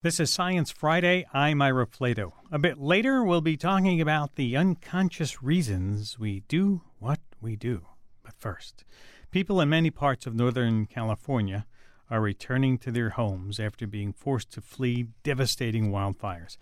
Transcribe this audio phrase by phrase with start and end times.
[0.00, 1.26] This is Science Friday.
[1.34, 2.30] I'm Ira Flatow.
[2.52, 7.84] A bit later, we'll be talking about the unconscious reasons we do what we do.
[8.22, 8.84] But first,
[9.32, 11.66] people in many parts of Northern California
[12.08, 16.58] are returning to their homes after being forced to flee devastating wildfires.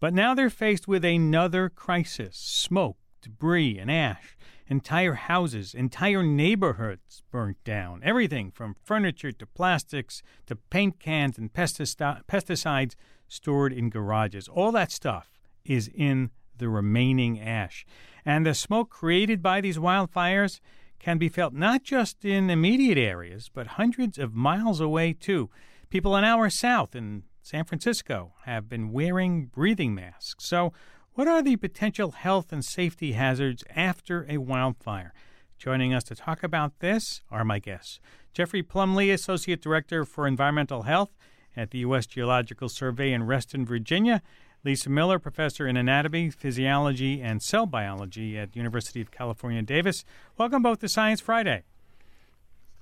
[0.00, 4.36] But now they're faced with another crisis smoke, debris, and ash.
[4.68, 8.00] Entire houses, entire neighborhoods burnt down.
[8.04, 12.94] Everything from furniture to plastics to paint cans and pesticide, pesticides
[13.26, 14.48] stored in garages.
[14.48, 17.84] All that stuff is in the remaining ash.
[18.24, 20.60] And the smoke created by these wildfires
[21.00, 25.50] can be felt not just in immediate areas, but hundreds of miles away too.
[25.88, 30.44] People an hour south in San Francisco have been wearing breathing masks.
[30.44, 30.72] So,
[31.20, 35.12] what are the potential health and safety hazards after a wildfire?
[35.58, 38.00] Joining us to talk about this are my guests
[38.32, 41.10] Geoffrey Plumlee, Associate Director for Environmental Health
[41.54, 42.06] at the U.S.
[42.06, 44.22] Geological Survey in Reston, Virginia.
[44.64, 50.06] Lisa Miller, Professor in Anatomy, Physiology, and Cell Biology at University of California, Davis.
[50.38, 51.64] Welcome both to Science Friday.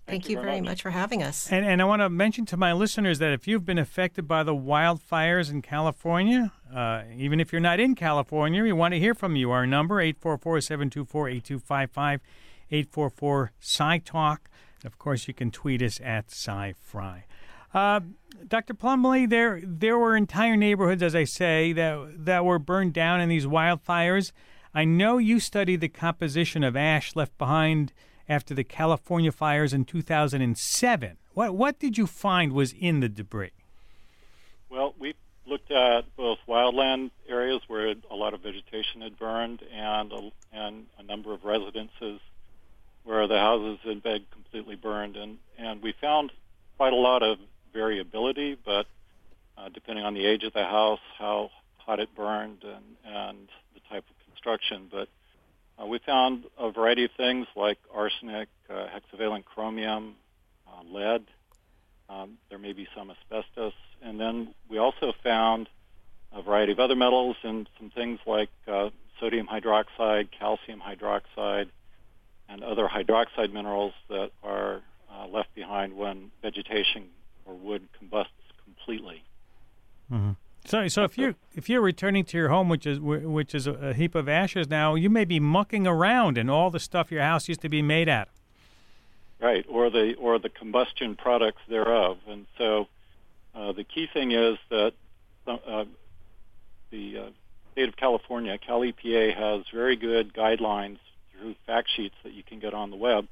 [0.08, 0.70] Thank, Thank you, very much.
[0.70, 0.82] much.
[0.82, 1.52] for having us.
[1.52, 4.42] And, and, I want to mention to my listeners that if you've been affected by
[4.42, 9.14] the wildfires in California, uh, even if you're not in California, we want to hear
[9.14, 9.50] from you.
[9.50, 12.20] Our number, 844-724-8255,
[12.72, 14.38] 844-SciTalk.
[14.82, 17.24] Of course, you can tweet us at SciFri.
[17.74, 18.00] Uh,
[18.46, 18.72] Dr.
[18.72, 23.28] Plumlee, there there were entire neighborhoods, as I say, that that were burned down in
[23.28, 24.32] these wildfires.
[24.72, 27.92] I know you studied the composition of ash left behind
[28.28, 31.16] after the California fires in 2007.
[31.34, 33.52] What, what did you find was in the debris?
[34.70, 35.14] Well, we
[35.46, 40.86] looked at both wildland areas where a lot of vegetation had burned and a, and
[40.98, 42.20] a number of residences
[43.04, 45.16] where the houses had been completely burned.
[45.16, 46.32] And, and we found
[46.76, 47.38] quite a lot of
[47.72, 48.86] variability, but
[49.56, 53.80] uh, depending on the age of the house, how hot it burned, and, and the
[53.88, 54.88] type of construction.
[54.90, 55.08] But
[55.80, 60.14] uh, we found a variety of things like arsenic, uh, hexavalent chromium,
[60.66, 61.24] uh, lead.
[62.08, 63.74] Um, there may be some asbestos.
[64.02, 65.68] And then we also found
[66.32, 71.68] a variety of other metals and some things like uh, sodium hydroxide, calcium hydroxide,
[72.48, 74.82] and other hydroxide minerals that are
[75.12, 77.08] uh, left behind when vegetation
[77.44, 78.30] or wood combusts
[78.64, 79.22] completely.
[80.10, 80.32] Mm-hmm.
[80.68, 83.94] So, so if you if you're returning to your home, which is which is a
[83.94, 87.48] heap of ashes now, you may be mucking around in all the stuff your house
[87.48, 88.34] used to be made out of.
[89.40, 92.86] Right, or the or the combustion products thereof, and so
[93.54, 94.92] uh, the key thing is that
[95.46, 95.86] uh,
[96.90, 97.30] the uh,
[97.72, 100.98] state of California, Cal EPA, has very good guidelines
[101.32, 103.26] through fact sheets that you can get on the web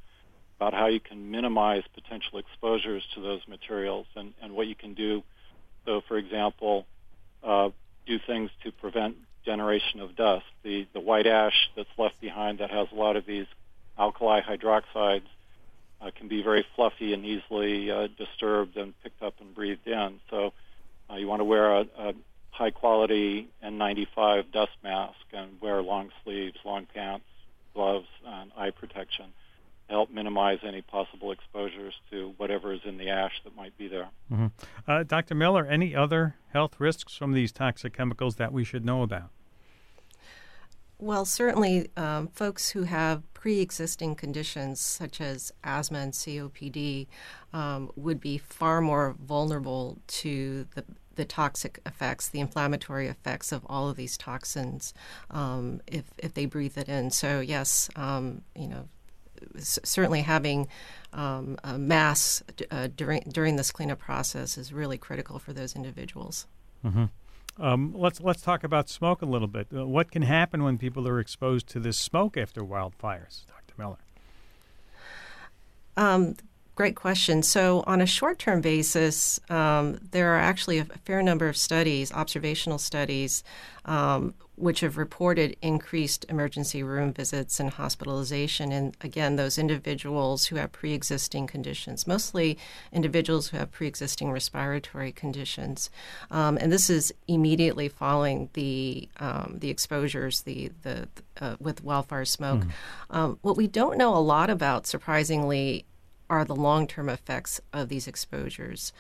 [0.59, 4.95] about how you can minimize potential exposures to those materials and, and what you can
[4.95, 5.23] do.
[5.85, 6.87] So, for example,
[7.43, 7.71] uh,
[8.07, 10.45] do things to prevent generation of dust.
[10.63, 13.47] The, the white ash that's left behind that has a lot of these
[13.99, 15.29] alkali hydroxides
[16.01, 20.21] uh, can be very fluffy and easily uh, disturbed and picked up and breathed in.
[20.31, 20.53] So
[21.11, 22.15] uh, you want to wear a, a
[22.51, 27.25] high quality N95 dust mask and wear long sleeves, long pants,
[27.75, 29.27] gloves, and eye protection
[29.89, 34.09] help minimize any possible exposures to whatever is in the ash that might be there.
[34.33, 34.47] Mm-hmm.
[34.87, 35.35] Uh, Dr.
[35.35, 39.31] Miller, any other health risks from these toxic chemicals that we should know about?
[40.99, 47.07] Well, certainly, um, folks who have pre existing conditions such as asthma and COPD
[47.53, 50.85] um, would be far more vulnerable to the
[51.17, 54.95] the toxic effects, the inflammatory effects of all of these toxins
[55.31, 57.11] um, if, if they breathe it in.
[57.11, 58.87] So, yes, um, you know,
[59.59, 60.69] certainly having
[61.13, 66.47] um, a mass uh, during during this cleanup process is really critical for those individuals.
[66.85, 67.05] Mm-hmm.
[67.59, 69.69] Um, let's let's talk about smoke a little bit.
[69.75, 73.75] Uh, what can happen when people are exposed to this smoke after wildfires, Dr.
[73.79, 73.97] Miller?
[75.97, 76.37] Um,
[76.77, 77.43] Great question.
[77.43, 82.13] So, on a short term basis, um, there are actually a fair number of studies,
[82.13, 83.43] observational studies,
[83.87, 88.73] um, which have reported increased emergency room visits and hospitalization.
[88.73, 92.59] And again, those individuals who have pre existing conditions, mostly
[92.93, 95.89] individuals who have pre existing respiratory conditions.
[96.31, 101.09] Um, and this is immediately following the, um, the exposures the, the,
[101.41, 102.65] uh, with wildfire smoke.
[103.11, 103.39] Mm.
[103.41, 105.87] what we don't know a lot about, surprisingly,
[106.29, 108.93] are the long term effects of these exposures.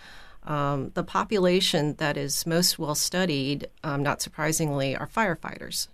[0.44, 5.88] Um, the population that is most well studied, um, not surprisingly, are firefighters.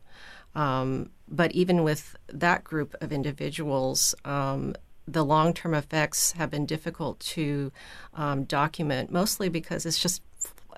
[0.54, 4.74] Um, but even with that group of individuals, um,
[5.08, 7.72] the long term effects have been difficult to
[8.14, 10.22] um, document, mostly because it's just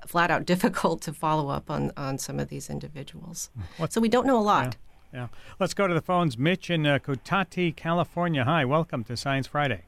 [0.06, 3.50] flat out difficult to follow up on, on some of these individuals.
[3.76, 4.76] What- so we don't know a lot.
[5.12, 5.28] Yeah.
[5.60, 6.36] Let's go to the phones.
[6.36, 8.44] Mitch in uh, Cotati, California.
[8.44, 9.82] Hi, welcome to Science Friday.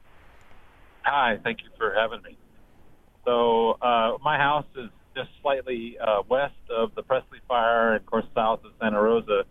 [1.09, 2.37] Hi, thank you for having me.
[3.23, 8.05] So, uh, my house is just slightly uh, west of the Presley fire, and of
[8.05, 9.43] course, south of Santa Rosa.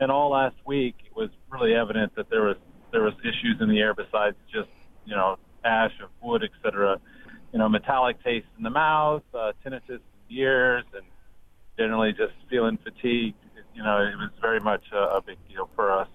[0.00, 2.56] And all last week, it was really evident that there was
[2.90, 4.68] there was issues in the air besides just
[5.06, 6.98] you know ash of wood, et cetera.
[7.52, 11.06] You know, metallic taste in the mouth, uh, tinnitus in the ears, and
[11.78, 13.38] generally just feeling fatigued.
[13.72, 16.08] You know, it was very much a, a big deal for us.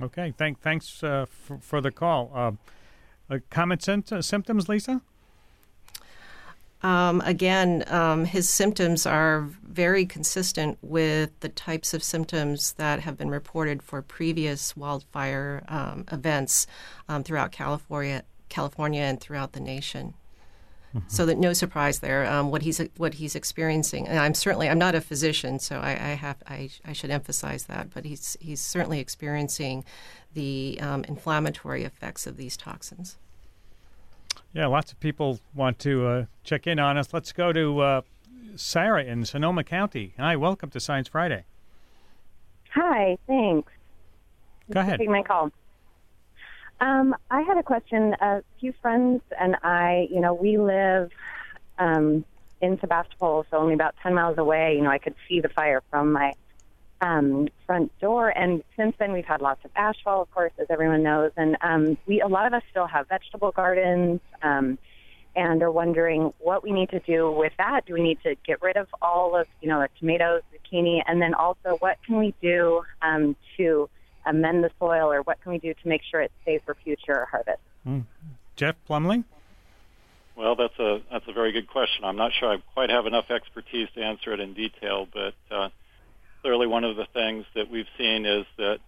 [0.00, 2.30] Okay, thank, thanks uh, for, for the call.
[2.32, 2.52] Uh,
[3.30, 5.00] uh, common symptom, symptoms, Lisa?
[6.82, 13.16] Um, again, um, his symptoms are very consistent with the types of symptoms that have
[13.16, 16.68] been reported for previous wildfire um, events
[17.08, 20.14] um, throughout California, California, and throughout the nation.
[21.06, 22.26] So that no surprise there.
[22.26, 25.90] Um, what he's what he's experiencing, and I'm certainly I'm not a physician, so I,
[25.90, 27.90] I have I, I should emphasize that.
[27.92, 29.84] But he's he's certainly experiencing
[30.32, 33.18] the um, inflammatory effects of these toxins.
[34.54, 37.12] Yeah, lots of people want to uh, check in on us.
[37.12, 38.00] Let's go to uh,
[38.56, 40.14] Sarah in Sonoma County.
[40.18, 41.44] Hi, welcome to Science Friday.
[42.70, 43.72] Hi, thanks.
[44.70, 44.98] Go ahead.
[44.98, 45.52] Taking my call.
[46.80, 48.14] Um, I had a question.
[48.20, 51.10] A few friends and I, you know, we live
[51.78, 52.24] um,
[52.60, 54.74] in Sebastopol, so only about 10 miles away.
[54.76, 56.34] You know, I could see the fire from my
[57.00, 58.28] um, front door.
[58.28, 61.32] And since then, we've had lots of ashfall, of course, as everyone knows.
[61.36, 64.78] And um, we, a lot of us still have vegetable gardens um,
[65.36, 67.86] and are wondering what we need to do with that.
[67.86, 71.20] Do we need to get rid of all of, you know, the tomatoes, zucchini, and
[71.22, 73.88] then also what can we do um, to
[74.26, 77.26] amend the soil, or what can we do to make sure it's safe for future
[77.30, 77.60] harvest?
[78.56, 79.24] Jeff Plumlee?
[80.36, 82.04] Well, that's a that's a very good question.
[82.04, 85.68] I'm not sure I quite have enough expertise to answer it in detail, but uh,
[86.42, 88.78] clearly one of the things that we've seen is that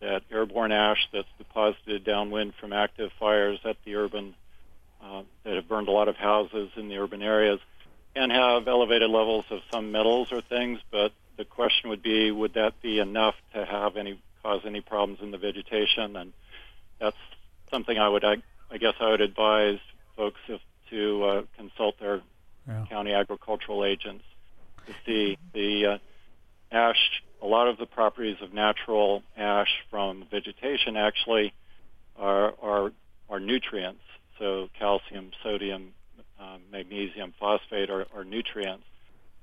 [0.00, 4.34] that airborne ash that's deposited downwind from active fires at the urban
[5.02, 7.60] uh, that have burned a lot of houses in the urban areas
[8.16, 12.54] can have elevated levels of some metals or things, but the question would be, would
[12.54, 16.16] that be enough to have any cause any problems in the vegetation?
[16.20, 16.32] And
[17.00, 17.22] that's
[17.72, 18.34] something I would, I,
[18.70, 19.80] I guess, I would advise
[20.16, 20.60] folks if,
[20.90, 22.20] to uh, consult their
[22.68, 22.84] Yeah.
[22.88, 24.24] county agricultural agents
[24.86, 25.98] to see the uh,
[26.72, 27.02] ash.
[27.42, 31.46] A lot of the properties of natural ash from vegetation actually
[32.16, 32.86] are are,
[33.28, 34.02] are nutrients.
[34.38, 35.82] So calcium, sodium,
[36.40, 38.84] um, magnesium, phosphate are, are nutrients.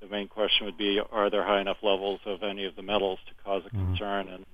[0.02, 3.20] The main question would be: Are there high enough levels of any of the metals
[3.30, 4.28] to cause a concern?
[4.34, 4.46] And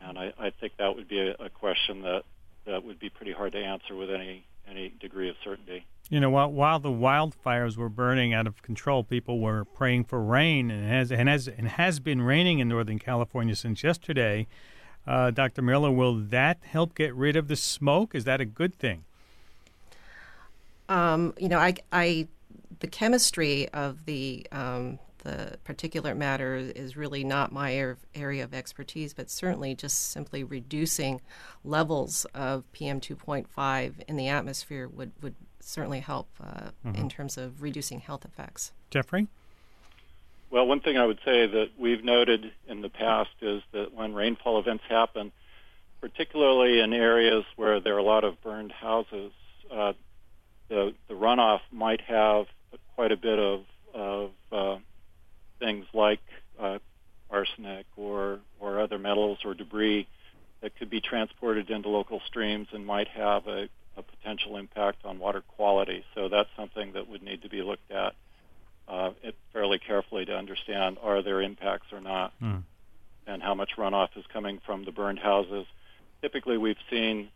[0.00, 2.22] and I, I think that would be a, a question that
[2.66, 5.86] that would be pretty hard to answer with any any degree of certainty.
[6.08, 10.22] You know, while, while the wildfires were burning out of control, people were praying for
[10.22, 14.46] rain, and it has and has and has been raining in Northern California since yesterday.
[15.06, 15.62] Uh, Dr.
[15.62, 18.14] Miller, will that help get rid of the smoke?
[18.14, 19.04] Is that a good thing?
[20.88, 22.26] Um, you know, I, I,
[22.80, 27.74] the chemistry of the um, the particulate matter is really not my
[28.14, 31.20] area of expertise, but certainly just simply reducing
[31.64, 37.08] levels of PM two point five in the atmosphere would would certainly help uh, in
[37.08, 38.70] terms of reducing health effects.
[38.90, 39.26] Geoffrey?
[40.48, 44.14] Well, one thing I would say that we've noted in the past is that when
[44.14, 45.32] rainfall events happen,
[46.00, 49.32] particularly in areas where there are a lot of burned houses,
[49.72, 49.92] uh,
[50.68, 52.46] the the runoff might have
[52.94, 54.76] quite a bit of of uh,
[55.58, 56.20] things like
[56.58, 56.78] uh,
[57.30, 60.06] arsenic or or other metals or debris
[60.60, 65.18] that could be transported into local streams and might have a, a potential impact on
[65.18, 66.04] water quality.
[66.14, 68.14] So that's something that would need to be looked at
[68.88, 69.10] uh,
[69.52, 72.58] fairly carefully to understand are there impacts or not, Hmm.
[73.26, 75.66] and how much runoff is coming from the burned houses.
[76.22, 77.28] Typically, we've seen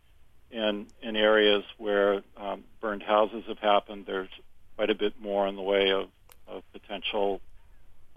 [0.49, 4.29] in in areas where um, burned houses have happened, there's
[4.75, 6.09] quite a bit more in the way of,
[6.47, 7.39] of potential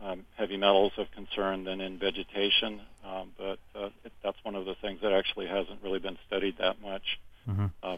[0.04, 2.80] um, heavy metals of concern than in vegetation.
[3.04, 6.58] Um, but uh, it, that's one of the things that actually hasn't really been studied
[6.58, 7.18] that much.
[7.48, 7.70] Mhm.
[7.82, 7.96] Uh,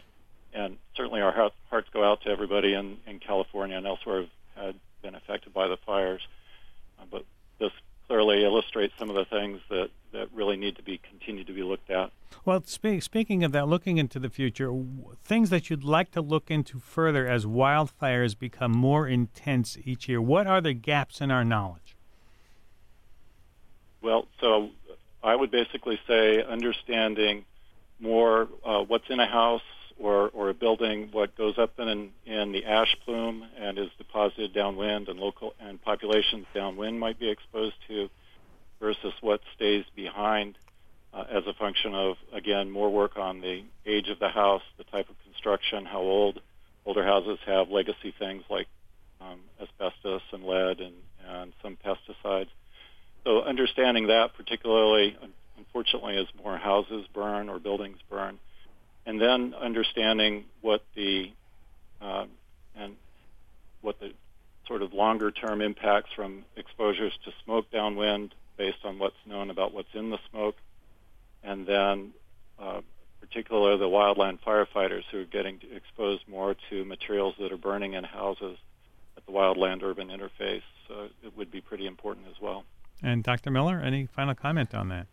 [0.53, 4.61] and certainly our heart, hearts go out to everybody in, in California and elsewhere who
[4.61, 6.21] had been affected by the fires.
[6.99, 7.25] Uh, but
[7.59, 7.71] this
[8.07, 11.63] clearly illustrates some of the things that, that really need to be continued to be
[11.63, 12.11] looked at.
[12.45, 16.21] Well, spe- speaking of that, looking into the future, w- things that you'd like to
[16.21, 20.21] look into further as wildfires become more intense each year.
[20.21, 21.86] What are the gaps in our knowledge?
[24.07, 24.69] Well, so
[25.21, 27.43] I would basically say understanding
[27.99, 29.67] more uh, what's in a house
[29.99, 34.53] or, or a building, what goes up in, in the ash plume and is deposited
[34.53, 38.09] downwind and local and populations downwind might be exposed to
[38.79, 40.57] versus what stays behind
[41.13, 44.85] uh, as a function of, again, more work on the age of the house, the
[44.85, 46.39] type of construction, how old.
[46.85, 48.67] Older houses have legacy things like
[49.19, 50.95] um, asbestos and lead and,
[51.27, 52.47] and some pesticides.
[53.47, 55.17] Understanding that, particularly,
[55.57, 58.39] unfortunately, as more houses burn or buildings burn,
[59.05, 61.31] and then understanding what the
[62.01, 62.25] uh,
[62.75, 62.97] and
[63.79, 64.11] what the
[64.67, 69.73] sort of longer term impacts from exposures to smoke downwind based on what's known about
[69.73, 70.57] what's in the smoke,
[71.41, 72.11] and then
[72.59, 72.81] uh,
[73.21, 78.03] particularly the wildland firefighters who are getting exposed more to materials that are burning in
[78.03, 78.57] houses
[79.15, 80.63] at the wildland urban interface.
[80.89, 82.65] So it would be pretty important as well.
[83.01, 83.51] And Dr.
[83.51, 85.07] Miller, any final comment on that?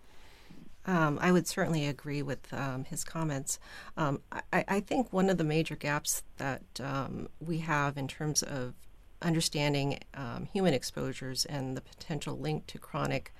[0.86, 3.58] Um, I would certainly agree with um, his comments.
[3.96, 8.42] Um, I, I, think one of the major gaps that um, we have in terms
[8.42, 8.74] of
[9.22, 13.32] understanding um, human exposures and the potential link to chronic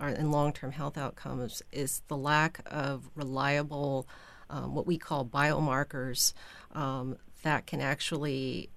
[0.00, 4.08] or, and long term health outcomes is the lack of reliable,
[4.48, 6.32] um, what we call biomarkers.
[7.46, 8.68] That can actually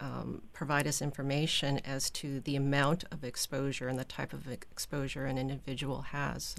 [0.53, 5.37] provide us information as to the amount of exposure and the type of exposure an
[5.37, 6.55] individual has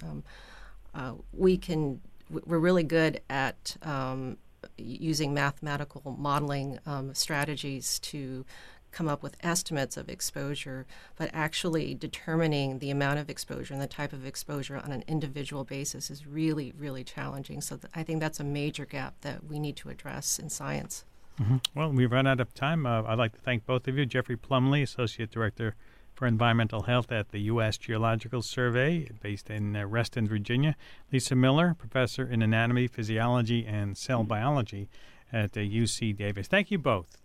[0.93, 2.01] uh, we can
[2.45, 4.37] we're really good at um,
[4.77, 8.45] using mathematical modeling um, strategies to
[8.91, 10.85] come up with estimates of exposure,
[11.17, 15.63] but actually determining the amount of exposure and the type of exposure on an individual
[15.63, 17.61] basis is really, really challenging.
[17.61, 21.05] So th- I think that's a major gap that we need to address in science.
[21.41, 21.57] Mm-hmm.
[21.75, 22.85] Well, we've run out of time.
[22.85, 25.75] Uh, I'd like to thank both of you, Geoffrey Plumlee, Associate Director
[26.13, 27.77] for Environmental Health at the U.S.
[27.77, 30.75] Geological Survey, based in uh, Reston, Virginia.
[31.11, 34.87] Lisa Miller, Professor in Anatomy, Physiology, and Cell Biology
[35.33, 36.47] at uh, UC Davis.
[36.47, 37.17] Thank you both.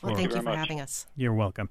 [0.00, 1.06] Well, thank you, you for having us.
[1.16, 1.68] You're welcome.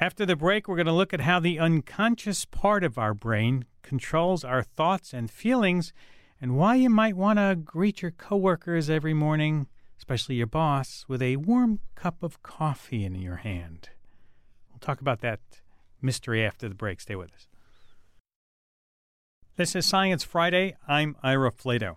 [0.00, 3.64] After the break, we're going to look at how the unconscious part of our brain
[3.82, 5.92] controls our thoughts and feelings
[6.40, 9.66] and why you might want to greet your coworkers every morning,
[9.98, 13.90] especially your boss, with a warm cup of coffee in your hand.
[14.70, 15.40] We'll talk about that
[16.00, 17.00] mystery after the break.
[17.00, 17.48] Stay with us.
[19.56, 20.76] This is Science Friday.
[20.86, 21.96] I'm Ira Flatow.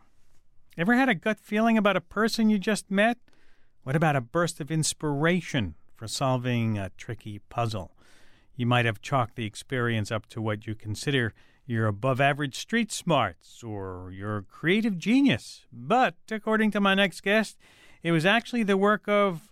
[0.78, 3.18] Ever had a gut feeling about a person you just met?
[3.84, 7.92] What about a burst of inspiration for solving a tricky puzzle?
[8.56, 11.34] You might have chalked the experience up to what you consider
[11.66, 15.66] your above average street smarts or your creative genius.
[15.72, 17.58] But according to my next guest,
[18.04, 19.52] it was actually the work of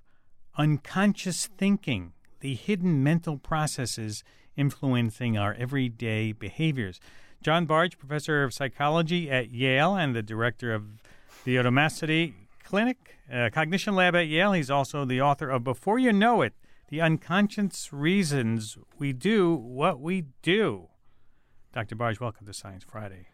[0.57, 4.23] unconscious thinking, the hidden mental processes
[4.55, 6.99] influencing our everyday behaviors.
[7.41, 11.01] John Bargh, professor of psychology at Yale and the director of
[11.45, 14.53] the Automaticity Clinic, uh, Cognition Lab at Yale.
[14.53, 16.53] He's also the author of Before You Know It
[16.89, 20.89] The Unconscious Reasons We Do What We Do.
[21.71, 21.95] Dr.
[21.95, 23.27] Bargh, welcome to Science Friday.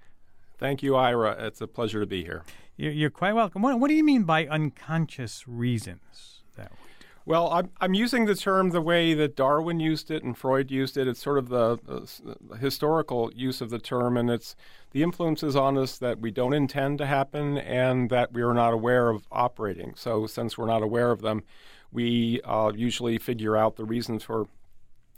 [0.57, 1.35] Thank you, Ira.
[1.39, 2.43] It's a pleasure to be here.
[2.77, 3.61] You're, you're quite welcome.
[3.61, 6.41] What, do you mean by unconscious reasons?
[6.55, 6.71] That
[7.25, 10.95] well, I'm, I'm using the term the way that Darwin used it and Freud used
[10.95, 11.07] it.
[11.07, 14.55] It's sort of the, the historical use of the term, and it's
[14.91, 18.73] the influences on us that we don't intend to happen and that we are not
[18.73, 19.93] aware of operating.
[19.95, 21.43] So, since we're not aware of them,
[21.91, 24.47] we uh, usually figure out the reasons for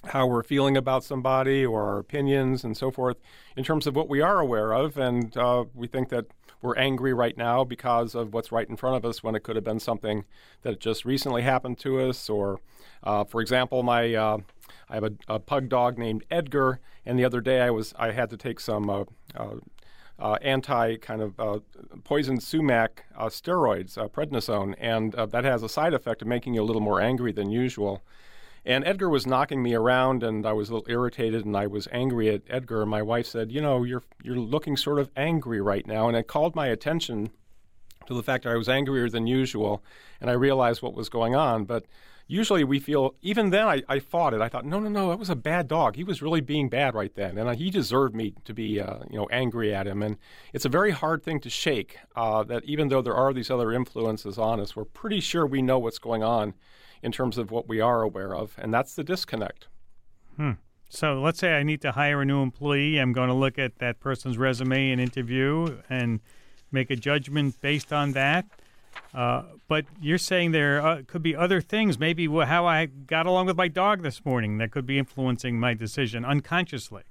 [0.08, 3.18] how we're feeling about somebody or our opinions and so forth
[3.56, 4.98] in terms of what we are aware of.
[4.98, 6.26] And uh, we think that
[6.62, 9.56] we're angry right now because of what's right in front of us when it could
[9.56, 10.26] have been something
[10.64, 12.30] that just recently happened to us.
[12.30, 12.60] Or,
[13.04, 14.40] uh, for example, my uh,
[14.90, 18.12] I have a, a, pug dog named Edgar, and the other day I was I
[18.12, 18.90] had to take some.
[18.90, 19.04] Uh,
[19.36, 19.56] uh,
[20.20, 21.62] uh anti kind of
[22.04, 26.82] poison sumac steroids, prednisone, and that has a side effect of making you a little
[26.82, 28.02] more angry than usual.
[28.68, 31.88] And Edgar was knocking me around, and I was a little irritated, and I was
[31.90, 32.82] angry at Edgar.
[32.82, 36.18] And my wife said, "You know, you're you're looking sort of angry right now," and
[36.18, 37.32] it called my attention
[38.08, 39.82] to the fact that I was angrier than usual,
[40.20, 41.64] and I realized what was going on.
[41.64, 41.86] But
[42.28, 44.42] usually we feel, even then, I, I fought it.
[44.42, 45.96] I thought, no, no, no, that was a bad dog.
[45.96, 49.18] He was really being bad right then, and he deserved me to be, uh, you
[49.18, 50.04] know, angry at him.
[50.04, 50.18] And
[50.52, 52.00] it's a very hard thing to shake.
[52.18, 55.62] Uh, that even though there are these other influences on us, we're pretty sure we
[55.62, 56.54] know what's going on
[57.02, 59.68] in terms of what we are aware of, and that's the disconnect.
[60.36, 60.54] Hmm.
[60.90, 62.98] So let's say I need to hire a new employee.
[62.98, 66.22] I'm going to look at that person's resume and interview and
[66.72, 68.46] make a judgment based on that.
[69.14, 73.48] Uh, but you're saying there uh, could be other things, maybe how I got along
[73.48, 77.04] with my dog this morning, that could be influencing my decision unconsciously.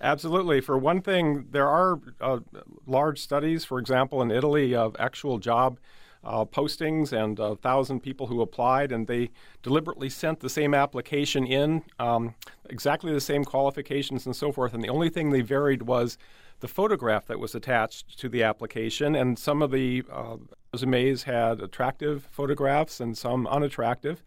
[0.00, 0.60] Absolutely.
[0.60, 2.40] For one thing, there are uh,
[2.86, 5.78] large studies, for example, in Italy, of actual job
[6.26, 9.30] uh, postings and a thousand people who applied, and they
[9.62, 12.34] deliberately sent the same application in, um,
[12.68, 14.74] exactly the same qualifications and so forth.
[14.74, 16.18] And the only thing they varied was
[16.60, 20.36] the photograph that was attached to the application, and some of the uh,
[20.72, 24.22] resumes had attractive photographs and some unattractive,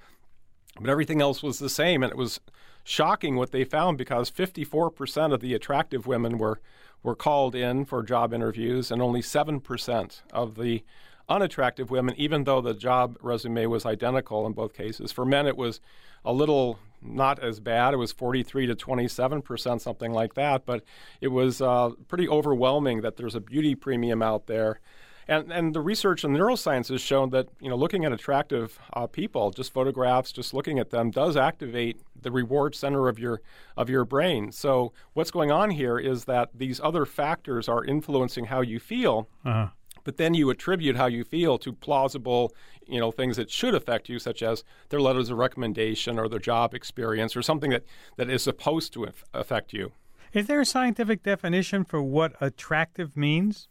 [0.79, 2.01] but everything else was the same.
[2.03, 2.39] And it was
[2.84, 6.60] shocking what they found because 54% of the attractive women were
[7.01, 10.84] were called in for job interviews, and only 7% of the
[11.29, 15.12] unattractive women, even though the job resume was identical in both cases.
[15.12, 15.79] For men, it was
[16.25, 17.93] a little not as bad.
[17.93, 20.65] It was 43 to 27 percent, something like that.
[20.65, 20.83] But
[21.21, 24.79] it was uh, pretty overwhelming that there's a beauty premium out there.
[25.27, 29.05] And, and the research in neuroscience has shown that you know looking at attractive uh,
[29.05, 33.41] people, just photographs, just looking at them, does activate the reward center of your
[33.77, 34.51] of your brain.
[34.51, 39.29] So what's going on here is that these other factors are influencing how you feel.
[39.45, 39.69] Uh-huh
[40.03, 42.53] but then you attribute how you feel to plausible,
[42.88, 46.39] you know, things that should affect you, such as their letters of recommendation or their
[46.39, 47.84] job experience or something that,
[48.18, 49.91] that is supposed to affect you.
[50.34, 53.68] Is there a scientific definition for what attractive means?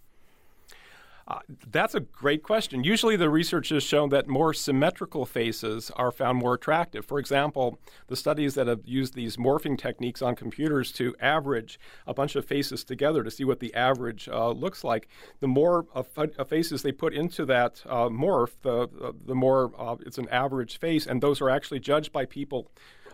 [1.28, 2.82] Uh, that's a great question.
[2.82, 7.04] Usually, the research has shown that more symmetrical faces are found more attractive.
[7.04, 12.14] For example, the studies that have used these morphing techniques on computers to average a
[12.14, 15.06] bunch of faces together to see what the average uh, looks like,
[15.40, 16.02] the more uh,
[16.44, 18.88] faces they put into that uh, morph, the,
[19.26, 22.70] the more uh, it's an average face, and those are actually judged by people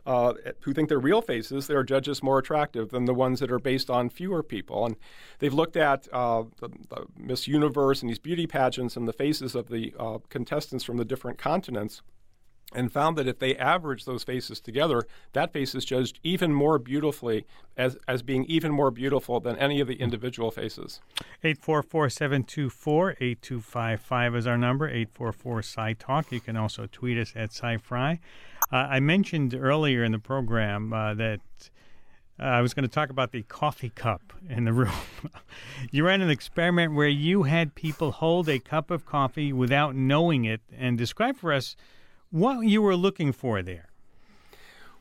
[0.07, 3.51] uh, who think they're real faces, they are judged more attractive than the ones that
[3.51, 4.85] are based on fewer people.
[4.85, 4.97] And
[5.39, 9.55] they've looked at uh, the, the, Miss Universe and these beauty pageants and the faces
[9.55, 12.03] of the uh, contestants from the different continents
[12.75, 16.79] and found that if they average those faces together, that face is judged even more
[16.79, 21.01] beautifully as, as being even more beautiful than any of the individual faces.
[21.43, 26.33] 844 724 8255 is our number, 844 Sci Talk.
[26.33, 28.19] You can also tweet us at SciFri.
[28.73, 31.41] Uh, I mentioned earlier in the program uh, that
[32.41, 34.93] uh, I was going to talk about the coffee cup in the room.
[35.93, 40.45] you ran an experiment where you had people hold a cup of coffee without knowing
[40.45, 41.77] it and describe for us
[42.35, 43.91] what you were looking for there.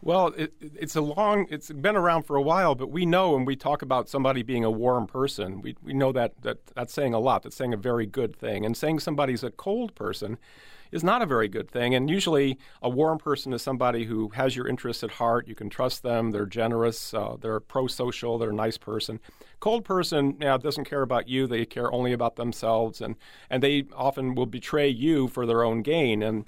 [0.03, 3.43] Well, it, it's a long, it's been around for a while, but we know when
[3.43, 7.15] we talk about somebody being a warm person, we, we know that, that that's saying
[7.15, 7.41] a lot.
[7.41, 8.67] That's saying a very good thing.
[8.67, 10.37] And saying somebody's a cold person
[10.91, 11.95] is not a very good thing.
[11.95, 15.47] And usually, a warm person is somebody who has your interests at heart.
[15.47, 16.29] You can trust them.
[16.29, 17.15] They're generous.
[17.15, 18.37] Uh, they're pro-social.
[18.37, 19.19] They're a nice person.
[19.59, 21.47] Cold person yeah, doesn't care about you.
[21.47, 23.15] They care only about themselves, and
[23.49, 26.21] and they often will betray you for their own gain.
[26.21, 26.45] And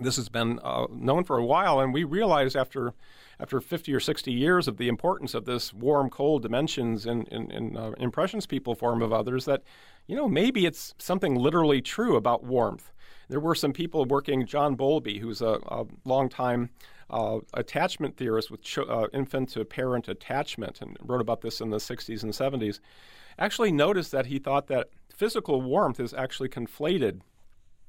[0.00, 2.94] this has been uh, known for a while, and we realized after
[3.40, 7.50] after 50 or 60 years of the importance of this warm cold dimensions in, in,
[7.52, 9.62] in uh, impressions people form of others that
[10.08, 12.90] you know maybe it's something literally true about warmth.
[13.28, 16.70] There were some people working, John Bowlby, who's a, a longtime
[17.10, 21.70] uh, attachment theorist with ch- uh, infant to parent attachment, and wrote about this in
[21.70, 22.80] the 60s and 70s,
[23.38, 27.20] actually noticed that he thought that physical warmth is actually conflated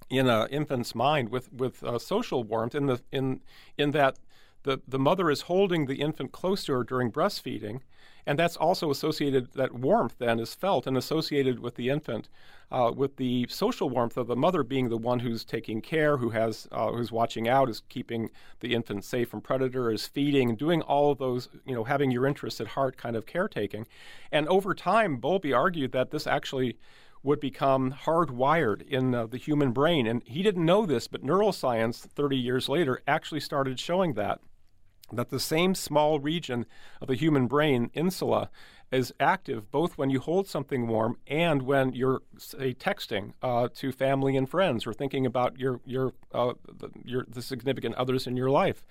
[0.09, 3.41] in an infant's mind with with uh, social warmth in the in
[3.77, 4.17] in that
[4.63, 7.81] the the mother is holding the infant close to her during breastfeeding,
[8.25, 12.27] and that's also associated, that warmth then is felt and associated with the infant,
[12.71, 16.29] uh, with the social warmth of the mother being the one who's taking care, who
[16.29, 20.81] has, uh, who's watching out, is keeping the infant safe from predator, is feeding, doing
[20.83, 23.87] all of those, you know, having your interests at heart kind of caretaking.
[24.31, 26.77] And over time, Bowlby argued that this actually
[27.21, 30.07] would become hardwired in uh, the human brain.
[30.07, 34.39] And he didn't know this, but neuroscience 30 years later actually started showing that
[35.11, 36.65] that the same small region
[37.01, 38.49] of the human brain, insula,
[38.91, 43.91] is active both when you hold something warm and when you're, say, texting uh, to
[43.91, 46.53] family and friends or thinking about your your uh,
[47.03, 48.85] your the significant others in your life.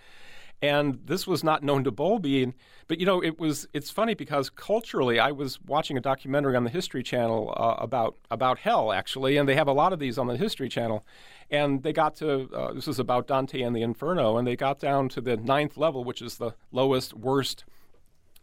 [0.61, 2.53] And this was not known to Bowlby,
[2.89, 3.69] but you know it was.
[3.73, 8.17] It's funny because culturally, I was watching a documentary on the History Channel uh, about
[8.29, 11.05] about hell actually, and they have a lot of these on the History Channel.
[11.51, 14.79] And they got to, uh, this is about Dante and the Inferno, and they got
[14.79, 17.65] down to the ninth level, which is the lowest, worst,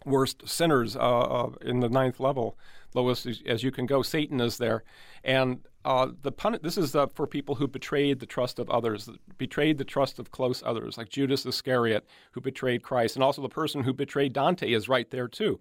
[0.05, 2.57] worst sinners uh, uh, in the ninth level,
[2.95, 4.01] lowest as, as, you can go.
[4.01, 4.83] Satan is there.
[5.23, 9.07] And uh, the pun- this is uh, for people who betrayed the trust of others,
[9.37, 13.15] betrayed the trust of close others, like Judas Iscariot, who betrayed Christ.
[13.15, 15.59] And also the person who betrayed Dante is right there, too.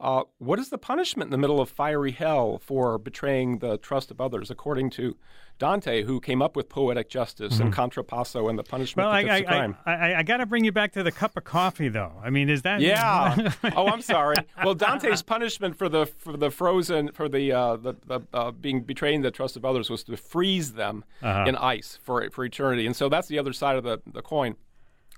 [0.00, 4.10] Uh, what is the punishment in the middle of fiery hell for betraying the trust
[4.12, 5.16] of others, according to
[5.58, 7.64] Dante, who came up with poetic justice mm-hmm.
[7.64, 10.92] and contrapasso and the punishment well, I, I, I, I got to bring you back
[10.92, 12.12] to the cup of coffee, though.
[12.22, 12.80] I mean, is that?
[12.80, 13.52] Yeah.
[13.76, 14.36] oh, I'm sorry.
[14.62, 18.82] Well, Dante's punishment for the for the frozen for the uh, the, the uh, being
[18.82, 21.46] betraying the trust of others was to freeze them uh-huh.
[21.48, 24.54] in ice for for eternity, and so that's the other side of the, the coin.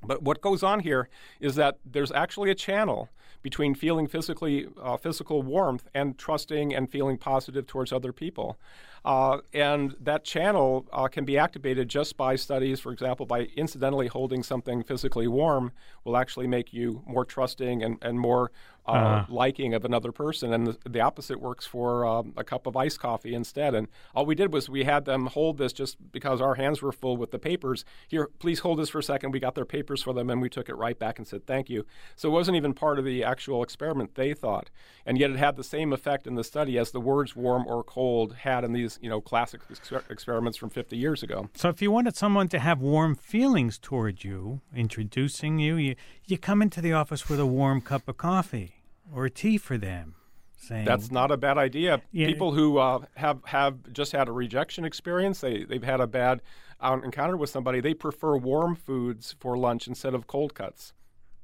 [0.02, 3.10] But what goes on here is that there's actually a channel
[3.42, 8.58] between feeling physically uh, physical warmth and trusting and feeling positive towards other people.
[9.04, 14.08] Uh, and that channel uh, can be activated just by studies, for example, by incidentally
[14.08, 15.72] holding something physically warm
[16.04, 18.50] will actually make you more trusting and, and more
[18.90, 19.26] uh, uh-huh.
[19.28, 20.52] liking of another person.
[20.52, 23.74] And the, the opposite works for um, a cup of iced coffee instead.
[23.74, 26.92] And all we did was we had them hold this just because our hands were
[26.92, 27.84] full with the papers.
[28.08, 29.32] Here, please hold this for a second.
[29.32, 31.70] We got their papers for them and we took it right back and said thank
[31.70, 31.86] you.
[32.16, 34.70] So it wasn't even part of the actual experiment, they thought.
[35.06, 37.82] And yet it had the same effect in the study as the words warm or
[37.82, 41.48] cold had in these you know, classic ex- experiments from 50 years ago.
[41.54, 46.38] So if you wanted someone to have warm feelings toward you, introducing you, you, you
[46.38, 48.79] come into the office with a warm cup of coffee
[49.14, 50.14] or tea for them.
[50.56, 52.02] Saying, That's not a bad idea.
[52.12, 52.26] Yeah.
[52.26, 56.42] People who uh, have have just had a rejection experience, they they've had a bad
[56.82, 60.92] encounter with somebody, they prefer warm foods for lunch instead of cold cuts.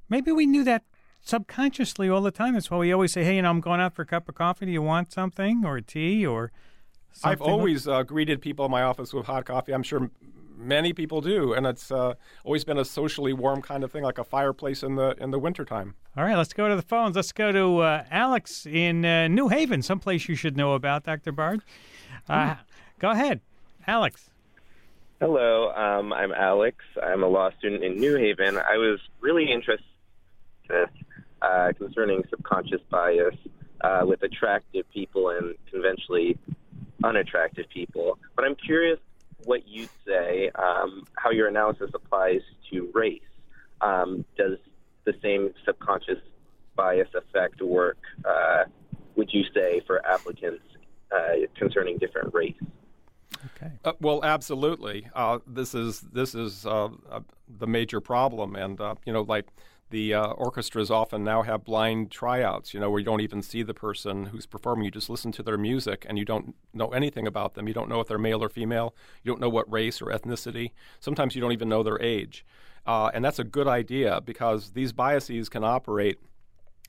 [0.08, 0.84] Maybe we knew that
[1.22, 2.54] subconsciously all the time.
[2.54, 4.34] That's why we always say, "Hey, you know, I'm going out for a cup of
[4.34, 4.66] coffee.
[4.66, 6.52] Do you want something or tea or
[7.24, 9.72] I've always uh, greeted people in my office with hot coffee.
[9.72, 10.10] I'm sure
[10.56, 12.14] many people do, and it's uh,
[12.44, 15.38] always been a socially warm kind of thing, like a fireplace in the in the
[15.38, 15.94] wintertime.
[16.16, 17.16] All right, let's go to the phones.
[17.16, 21.32] Let's go to uh, Alex in uh, New Haven, someplace you should know about, Dr.
[21.32, 21.62] Bard.
[22.28, 22.56] Uh,
[22.98, 23.40] go ahead,
[23.86, 24.30] Alex.
[25.20, 26.84] Hello, um, I'm Alex.
[27.02, 28.56] I'm a law student in New Haven.
[28.56, 29.84] I was really interested
[31.40, 33.36] uh, concerning subconscious bias
[34.02, 36.38] with attractive people and conventionally
[37.04, 38.18] unattractive people.
[38.34, 38.98] But I'm curious
[39.44, 43.20] what you'd say, um, how your analysis applies to race.
[43.80, 44.58] Um, does
[45.04, 46.18] the same subconscious
[46.74, 48.64] bias effect work, uh,
[49.16, 50.62] would you say, for applicants
[51.14, 52.54] uh, concerning different race?
[53.56, 53.72] Okay.
[53.84, 55.06] Uh, well, absolutely.
[55.14, 57.20] Uh, this is this is uh, uh,
[57.58, 59.46] the major problem, and you know, like
[59.90, 63.62] the uh, orchestras often now have blind tryouts, you know, where you don't even see
[63.62, 64.84] the person who's performing.
[64.84, 67.68] You just listen to their music and you don't know anything about them.
[67.68, 68.94] You don't know if they're male or female.
[69.22, 70.72] You don't know what race or ethnicity.
[70.98, 72.44] Sometimes you don't even know their age.
[72.84, 76.18] Uh, and that's a good idea because these biases can operate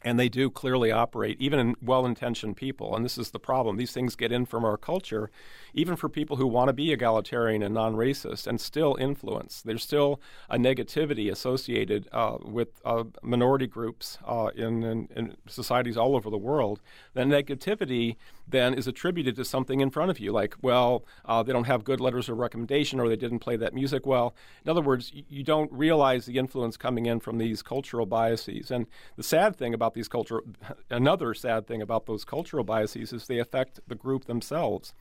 [0.03, 2.95] and they do clearly operate even in well-intentioned people.
[2.95, 3.77] And this is the problem.
[3.77, 5.29] These things get in from our culture
[5.73, 9.62] even for people who want to be egalitarian and non-racist and still influence.
[9.62, 15.97] There's still a negativity associated uh, with uh, minority groups uh, in, in, in, societies
[15.97, 16.81] all over the world.
[17.13, 18.15] That negativity
[18.47, 21.83] then is attributed to something in front of you like well uh, they don't have
[21.83, 24.33] good letters of recommendation or they didn't play that music well
[24.63, 28.88] in other words you don't realize the influence coming in from these cultural biases and
[29.15, 30.41] the sad thing about these cultural
[30.89, 34.93] another sad thing about those cultural biases is they affect the group themselves.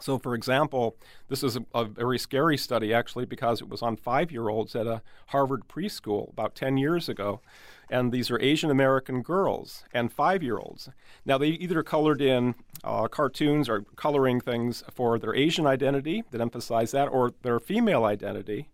[0.00, 0.96] So, for example,
[1.28, 4.76] this is a, a, very scary study actually because it was on five year olds
[4.76, 7.40] at a Harvard preschool about 10 years ago.
[7.90, 10.90] And these are Asian American girls and five year olds.
[11.24, 16.40] Now, they either colored in uh, cartoons or coloring things for their Asian identity that
[16.40, 18.68] emphasize that or their female identity.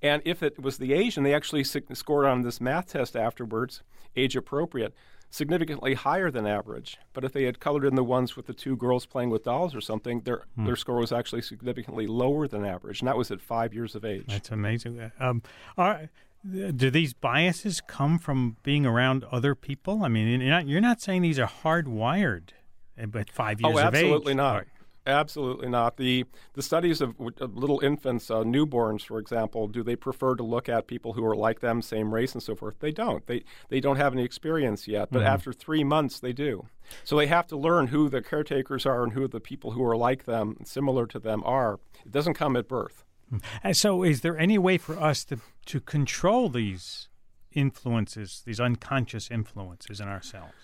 [0.00, 3.82] And if it was the Asian, they actually scored on this math test afterwards,
[4.16, 4.94] age appropriate,
[5.30, 6.98] significantly higher than average.
[7.14, 9.74] But if they had colored in the ones with the two girls playing with dolls
[9.74, 10.66] or something, their hmm.
[10.66, 14.04] their score was actually significantly lower than average, and that was at five years of
[14.04, 14.26] age.
[14.28, 15.10] That's amazing.
[15.18, 15.42] Um,
[15.78, 16.10] are,
[16.44, 20.04] do these biases come from being around other people?
[20.04, 22.50] I mean, you're not, you're not saying these are hardwired
[22.96, 24.04] at five years oh, of age.
[24.04, 24.66] Oh, absolutely not.
[25.04, 25.96] Absolutely not.
[25.96, 26.24] The
[26.54, 30.68] the studies of, of little infants, uh, newborns, for example, do they prefer to look
[30.68, 32.78] at people who are like them, same race, and so forth?
[32.78, 33.26] They don't.
[33.26, 35.08] They they don't have any experience yet.
[35.10, 35.28] But mm-hmm.
[35.28, 36.66] after three months, they do.
[37.02, 39.96] So they have to learn who the caretakers are and who the people who are
[39.96, 41.80] like them, similar to them, are.
[42.06, 43.04] It doesn't come at birth.
[43.32, 47.08] And uh, so, is there any way for us to to control these
[47.52, 50.54] influences, these unconscious influences in ourselves?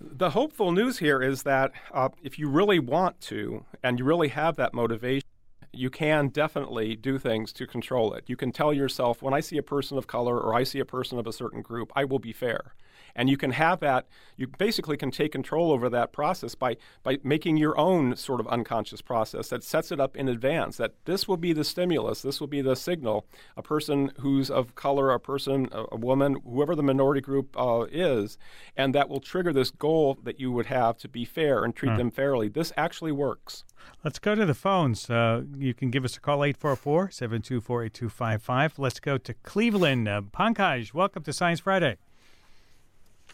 [0.00, 4.28] The hopeful news here is that uh, if you really want to and you really
[4.28, 5.28] have that motivation,
[5.76, 8.24] you can definitely do things to control it.
[8.26, 10.84] You can tell yourself, when I see a person of color or I see a
[10.84, 12.74] person of a certain group, I will be fair.
[13.16, 14.06] And you can have that,
[14.36, 18.48] you basically can take control over that process by, by making your own sort of
[18.48, 22.40] unconscious process that sets it up in advance that this will be the stimulus, this
[22.40, 23.24] will be the signal.
[23.56, 27.86] A person who's of color, a person, a, a woman, whoever the minority group uh,
[27.90, 28.36] is,
[28.76, 31.96] and that will trigger this goal that you would have to be fair and treat
[31.96, 32.48] them fairly.
[32.48, 33.64] This actually works.
[34.02, 35.08] Let's go to the phones.
[35.08, 38.78] Uh, you can give us a call, 844 724 8255.
[38.78, 40.06] Let's go to Cleveland.
[40.06, 41.96] Uh, Pankaj, welcome to Science Friday.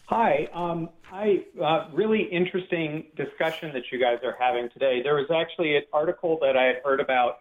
[0.05, 0.47] Hi.
[0.53, 5.01] Um, uh, really interesting discussion that you guys are having today.
[5.03, 7.39] There was actually an article that I had heard about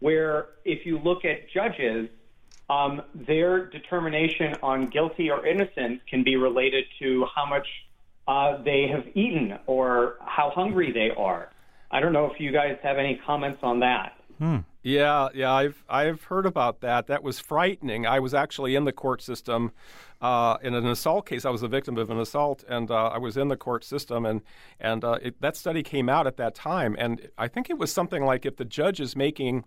[0.00, 2.08] where if you look at judges,
[2.68, 7.66] um, their determination on guilty or innocent can be related to how much
[8.26, 11.50] uh, they have eaten or how hungry they are.
[11.90, 14.14] I don't know if you guys have any comments on that.
[14.42, 14.56] Hmm.
[14.82, 17.06] Yeah, yeah, I've I've heard about that.
[17.06, 18.08] That was frightening.
[18.08, 19.70] I was actually in the court system
[20.20, 21.44] uh, in an assault case.
[21.44, 24.26] I was a victim of an assault, and uh, I was in the court system,
[24.26, 24.40] and
[24.80, 27.92] and uh, it, that study came out at that time, and I think it was
[27.92, 29.62] something like if the judge is making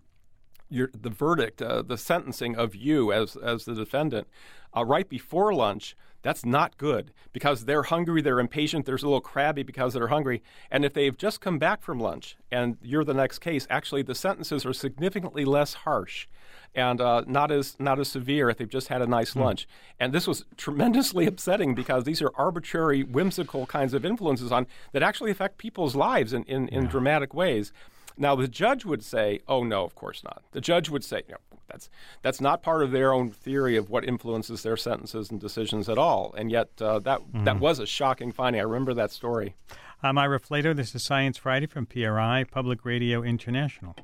[0.76, 4.28] your, the verdict, uh, the sentencing of you as as the defendant,
[4.76, 9.22] uh, right before lunch, that's not good because they're hungry, they're impatient, they're a little
[9.22, 10.42] crabby because they're hungry.
[10.72, 14.16] And if they've just come back from lunch and you're the next case, actually the
[14.16, 16.28] sentences are significantly less harsh
[16.74, 19.42] and uh, not as not as severe if they've just had a nice mm.
[19.42, 19.68] lunch.
[20.00, 25.04] And this was tremendously upsetting because these are arbitrary, whimsical kinds of influences on that
[25.04, 27.72] actually affect people's lives in, in, in dramatic ways.
[28.18, 30.42] Now, the judge would say, oh, no, of course not.
[30.52, 31.36] The judge would say, no,
[31.68, 31.90] that's,
[32.22, 35.98] that's not part of their own theory of what influences their sentences and decisions at
[35.98, 36.34] all.
[36.38, 37.44] And yet, uh, that, mm-hmm.
[37.44, 38.62] that was a shocking finding.
[38.62, 39.56] I remember that story.
[40.02, 40.76] I'm Ira Flatow.
[40.76, 43.96] This is Science Friday from PRI, Public Radio International.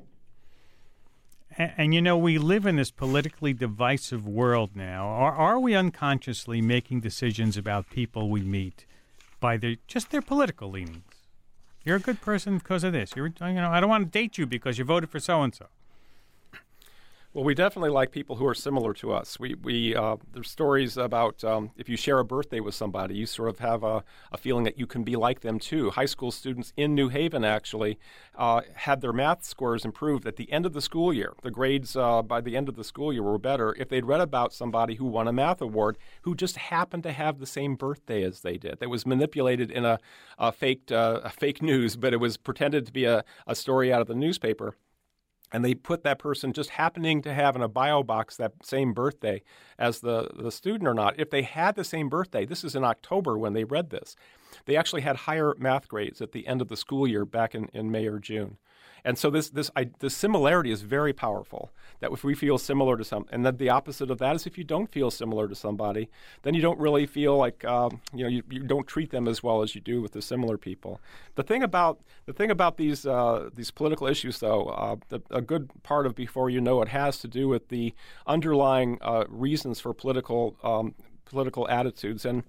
[1.56, 5.06] And, and, you know, we live in this politically divisive world now.
[5.06, 8.84] Are, are we unconsciously making decisions about people we meet
[9.40, 11.11] by their, just their political leanings?
[11.84, 13.12] You're a good person because of this.
[13.16, 15.54] You're, you know, I don't want to date you because you voted for so and
[15.54, 15.66] so.
[17.34, 19.40] Well, we definitely like people who are similar to us.
[19.40, 23.24] We, we uh, there's stories about um, if you share a birthday with somebody, you
[23.24, 25.88] sort of have a, a, feeling that you can be like them too.
[25.88, 27.98] High school students in New Haven actually
[28.36, 31.32] uh, had their math scores improved at the end of the school year.
[31.40, 34.20] The grades uh, by the end of the school year were better if they'd read
[34.20, 38.24] about somebody who won a math award who just happened to have the same birthday
[38.24, 38.78] as they did.
[38.78, 39.98] That was manipulated in a,
[40.36, 44.02] a faked uh, fake news, but it was pretended to be a, a story out
[44.02, 44.76] of the newspaper
[45.52, 48.92] and they put that person just happening to have in a bio box that same
[48.92, 49.42] birthday
[49.78, 51.18] as the, the student or not.
[51.18, 54.16] If they had the same birthday, this is in October when they read this,
[54.64, 57.68] they actually had higher math grades at the end of the school year back in,
[57.74, 58.56] in May or June.
[59.04, 61.70] And so this this I, the similarity is very powerful.
[62.00, 64.56] That if we feel similar to some, and then the opposite of that is if
[64.58, 66.08] you don't feel similar to somebody,
[66.42, 69.42] then you don't really feel like um, you know you, you don't treat them as
[69.42, 71.00] well as you do with the similar people.
[71.34, 75.40] The thing about the thing about these uh, these political issues, though, uh, the, a
[75.40, 77.94] good part of before you know it has to do with the
[78.26, 82.44] underlying uh, reasons for political um, political attitudes and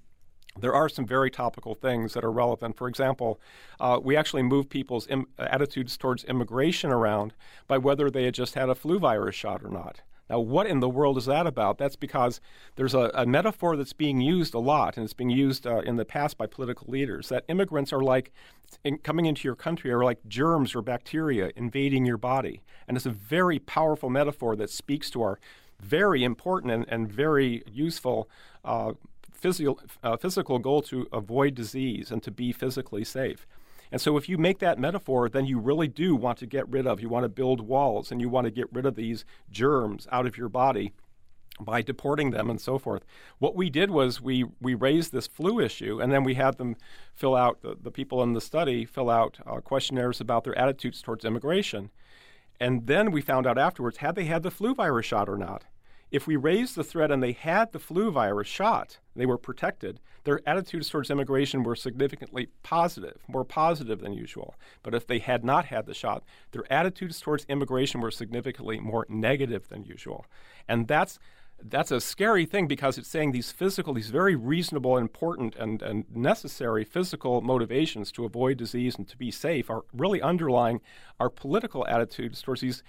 [0.60, 2.78] there are some very topical things that are relevant.
[2.78, 3.40] For example,
[3.80, 7.34] uh, we actually move people's Im- attitudes towards immigration around
[7.68, 10.02] by whether they had just had a flu virus shot or not.
[10.30, 11.78] Now, what in the world is that about?
[11.78, 12.40] That's because
[12.76, 15.98] there's a, a metaphor that's being used a lot, and it's being used uh, in
[15.98, 18.32] the past by political leaders, that immigrants are like
[18.84, 22.64] in, coming into your country are like germs or bacteria invading your body.
[22.88, 25.40] And it's a very powerful metaphor that speaks to our
[25.82, 28.30] very important and, and very useful
[28.64, 28.94] uh,
[29.44, 33.46] physio- uh, physical goal to avoid disease and to be physically safe.
[33.92, 36.88] And so, if you make that metaphor, then you really do want to get rid
[36.88, 40.08] of, you want to build walls and you want to get rid of these germs
[40.12, 40.94] out of your body
[41.60, 43.04] by deporting them and so forth.
[43.38, 46.76] What we did was we, we raised this flu issue and then we had them
[47.14, 51.02] fill out, the, the people in the study fill out uh, questionnaires about their attitudes
[51.02, 51.92] towards immigration.
[52.60, 55.66] And then we found out afterwards had they had the flu virus shot or not.
[56.14, 60.00] If we raised the threat and they had the flu virus shot, they were protected,
[60.26, 64.54] their attitudes towards immigration were significantly positive, more positive than usual.
[64.84, 69.08] But if they had not had the shot, their attitudes towards immigration were significantly more
[69.10, 70.28] negative than usual.
[70.68, 71.18] And that's
[71.66, 76.04] that's a scary thing because it's saying these physical, these very reasonable, important, and, and
[76.14, 80.82] necessary physical motivations to avoid disease and to be safe are really underlying
[81.20, 82.84] our political attitudes towards these.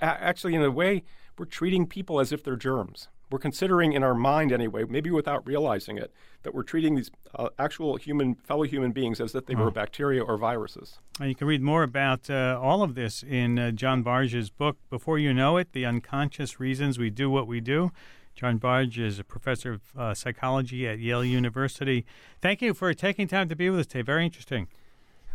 [0.00, 1.04] Actually, in a way,
[1.38, 3.08] we're treating people as if they're germs.
[3.30, 6.12] we're considering in our mind anyway, maybe without realizing it,
[6.44, 10.22] that we're treating these uh, actual human fellow human beings as if they were bacteria
[10.22, 10.98] or viruses.
[11.18, 14.76] And you can read more about uh, all of this in uh, John Bargh's book,
[14.90, 17.90] Before You Know It The Unconscious Reasons We Do What We Do.
[18.36, 22.04] John Bargh is a professor of uh, psychology at Yale University.
[22.40, 24.02] Thank you for taking time to be with us today.
[24.02, 24.68] Very interesting.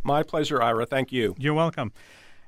[0.04, 0.86] My pleasure, Ira.
[0.86, 1.36] Thank you.
[1.38, 1.92] You're welcome.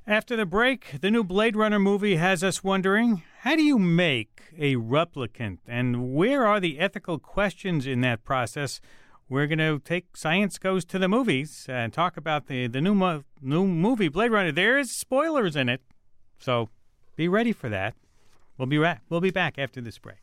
[0.05, 4.41] After the break, the new Blade Runner movie has us wondering how do you make
[4.57, 8.81] a replicant and where are the ethical questions in that process?
[9.29, 12.93] We're going to take Science Goes to the Movies and talk about the, the new,
[12.93, 14.51] mo- new movie, Blade Runner.
[14.51, 15.81] There's spoilers in it,
[16.37, 16.67] so
[17.15, 17.95] be ready for that.
[18.57, 20.17] We'll be, ra- we'll be back after this break.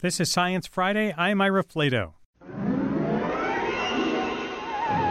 [0.00, 1.14] This is Science Friday.
[1.16, 2.14] I'm Ira Flatow.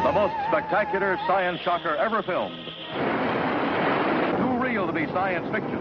[0.04, 2.81] The most spectacular science shocker ever filmed.
[5.08, 5.78] Science fiction.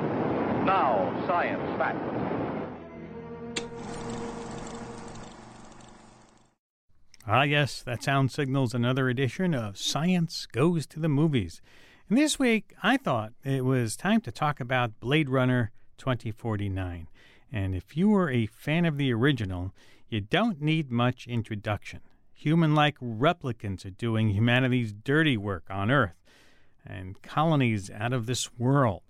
[0.64, 1.98] Now, science fact.
[7.26, 11.62] Ah, yes, that sound signals another edition of Science Goes to the Movies.
[12.08, 17.06] And this week, I thought it was time to talk about Blade Runner 2049.
[17.52, 19.72] And if you were a fan of the original,
[20.08, 22.00] you don't need much introduction.
[22.32, 26.16] Human like replicants are doing humanity's dirty work on Earth,
[26.84, 29.02] and colonies out of this world.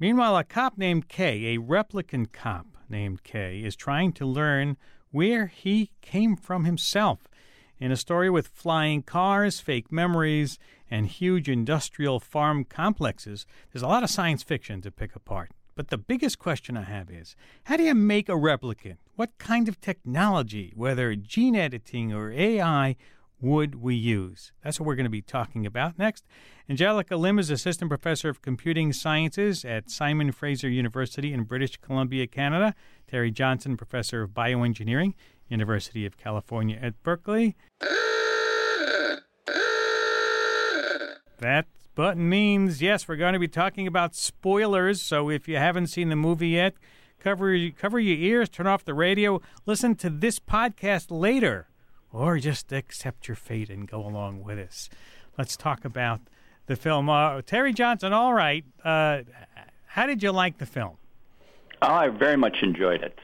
[0.00, 4.76] Meanwhile, a cop named K, a replicant cop named K, is trying to learn
[5.10, 7.26] where he came from himself.
[7.80, 10.56] In a story with flying cars, fake memories,
[10.88, 15.50] and huge industrial farm complexes, there's a lot of science fiction to pick apart.
[15.74, 17.34] But the biggest question I have is
[17.64, 18.98] how do you make a replicant?
[19.16, 22.94] What kind of technology, whether gene editing or AI,
[23.40, 24.52] would we use?
[24.62, 26.24] That's what we're going to be talking about next.
[26.68, 32.26] Angelica Lim is Assistant Professor of Computing Sciences at Simon Fraser University in British Columbia,
[32.26, 32.74] Canada.
[33.08, 35.14] Terry Johnson, Professor of Bioengineering,
[35.48, 37.56] University of California at Berkeley.
[41.38, 45.00] That button means, yes, we're going to be talking about spoilers.
[45.00, 46.74] So if you haven't seen the movie yet,
[47.18, 51.68] cover, cover your ears, turn off the radio, listen to this podcast later,
[52.12, 54.88] or just accept your fate and go along with us.
[55.36, 56.20] Let's talk about
[56.66, 57.08] the film.
[57.08, 58.64] Uh, Terry Johnson, all right.
[58.84, 59.22] Uh,
[59.86, 60.96] how did you like the film?
[61.82, 63.18] Oh, I very much enjoyed it.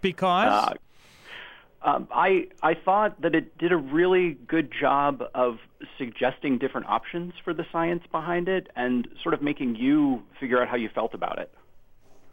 [0.00, 0.76] Because?
[1.82, 5.58] Uh, um, I I thought that it did a really good job of
[5.98, 10.68] suggesting different options for the science behind it, and sort of making you figure out
[10.68, 11.52] how you felt about it.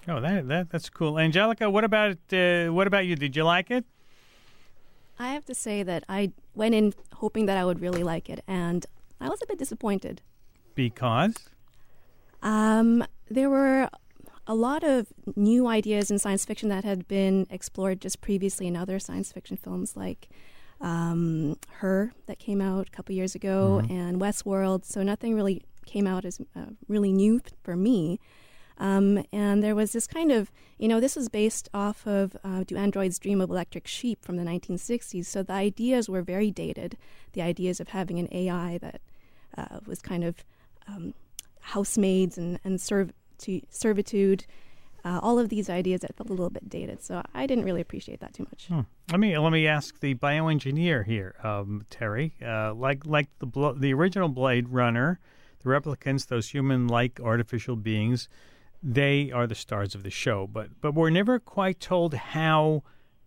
[0.07, 1.19] Oh, that, that that's cool.
[1.19, 3.15] Angelica, what about uh, what about you?
[3.15, 3.83] Did you like it?
[5.21, 8.43] I have to say that I went in hoping that I would really like it,
[8.47, 8.84] and
[9.19, 10.21] I was a bit disappointed.
[10.73, 11.36] Because?
[12.41, 13.88] Um, there were
[14.47, 18.75] a lot of new ideas in science fiction that had been explored just previously in
[18.75, 20.27] other science fiction films, like
[20.81, 23.91] um, Her, that came out a couple years ago, Mhm.
[23.91, 24.84] and Westworld.
[24.86, 28.19] So nothing really came out as uh, really new for me.
[28.81, 32.63] Um, and there was this kind of, you know, this was based off of uh,
[32.65, 35.27] Do Androids Dream of Electric Sheep from the 1960s.
[35.27, 36.97] So the ideas were very dated.
[37.33, 39.01] The ideas of having an AI that
[39.55, 40.43] uh, was kind of
[40.87, 41.13] um,
[41.59, 43.13] housemaids and, and serv-
[43.69, 44.45] servitude,
[45.05, 47.03] uh, all of these ideas that felt a little bit dated.
[47.03, 48.65] So I didn't really appreciate that too much.
[48.65, 48.81] Hmm.
[49.11, 52.33] Let me let me ask the bioengineer here, um, Terry.
[52.43, 55.19] Uh, like like the blo- the original Blade Runner,
[55.63, 58.27] the replicants, those human-like artificial beings,
[58.83, 60.47] they are the stars of the show.
[60.47, 62.83] But but we're never quite told how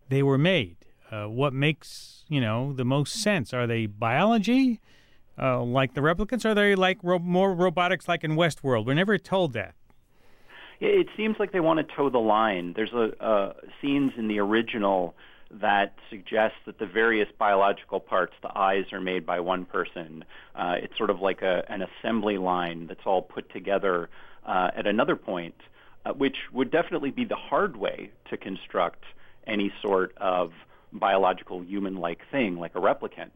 [0.08, 0.76] they were made.
[1.10, 3.52] Uh, what makes you know the most sense?
[3.52, 4.80] Are they biology,
[5.40, 6.44] uh, like the replicants?
[6.44, 8.86] Are they like ro- more robotics, like in Westworld?
[8.86, 9.74] We're never told that.
[10.80, 12.72] It seems like they want to toe the line.
[12.74, 15.14] There's a scenes in the original
[15.60, 20.24] that suggest that the various biological parts, the eyes are made by one person.
[20.54, 24.08] Uh, it's sort of like a, an assembly line that's all put together
[24.44, 25.54] uh, at another point,
[26.04, 29.04] uh, which would definitely be the hard way to construct
[29.46, 30.52] any sort of
[30.92, 33.30] biological human-like thing, like a replicant.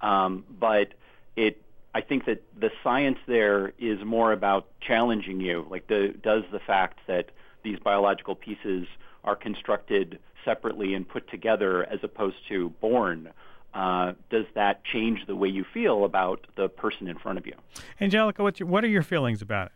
[0.00, 0.94] Um, but
[1.36, 1.62] it
[1.94, 5.66] I think that the science there is more about challenging you.
[5.68, 7.30] Like, the, does the fact that
[7.64, 8.86] these biological pieces
[9.24, 13.30] are constructed separately and put together as opposed to born,
[13.74, 17.54] uh, does that change the way you feel about the person in front of you?
[18.00, 19.72] Angelica, what are your feelings about it?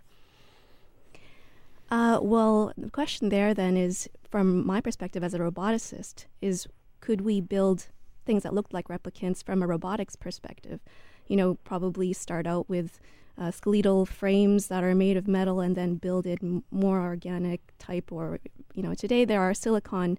[1.92, 6.66] Uh, well, the question there then is, from my perspective as a roboticist, is
[7.00, 7.88] could we build
[8.24, 10.80] things that looked like replicants from a robotics perspective?
[11.28, 12.98] You know, probably start out with
[13.36, 18.10] uh, skeletal frames that are made of metal and then builded m- more organic type
[18.10, 18.40] or
[18.74, 20.18] you know today there are silicon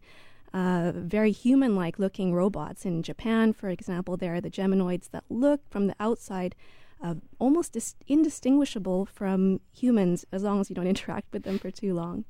[0.51, 5.61] uh, very human-like looking robots in japan for example there are the geminoids that look
[5.69, 6.55] from the outside
[7.01, 11.71] uh, almost dis- indistinguishable from humans as long as you don't interact with them for
[11.71, 12.25] too long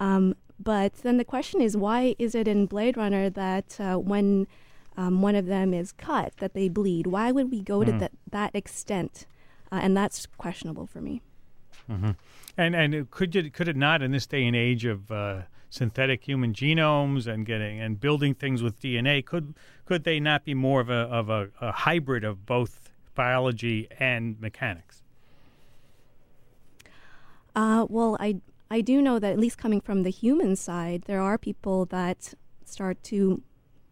[0.00, 4.46] um, but then the question is why is it in blade runner that uh, when
[4.96, 7.86] um, one of them is cut that they bleed why would we go mm.
[7.86, 9.26] to that, that extent
[9.70, 11.22] uh, and that's questionable for me.
[11.90, 12.10] Mm-hmm.
[12.56, 16.24] And and could you, could it not in this day and age of uh, synthetic
[16.24, 19.54] human genomes and getting and building things with DNA could
[19.84, 22.87] could they not be more of a of a, a hybrid of both
[23.18, 25.02] biology and mechanics?
[27.54, 28.40] Uh, well, I
[28.70, 32.34] I do know that at least coming from the human side, there are people that
[32.64, 33.42] start to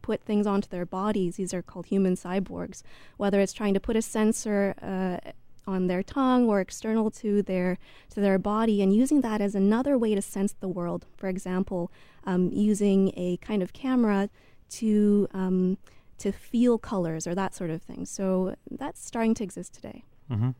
[0.02, 1.36] put things onto their bodies.
[1.36, 2.82] These are called human cyborgs.
[3.16, 5.32] Whether it's trying to put a sensor uh,
[5.66, 7.78] on their tongue or external to their
[8.10, 11.90] to their body and using that as another way to sense the world for example
[12.24, 14.30] um, using a kind of camera
[14.68, 15.76] to um,
[16.18, 20.50] to feel colors or that sort of thing so that's starting to exist today mm-hmm.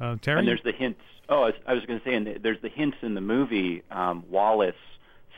[0.00, 0.38] uh, Terry?
[0.38, 2.98] and there's the hints oh I was, was going to say and there's the hints
[3.02, 4.74] in the movie um, Wallace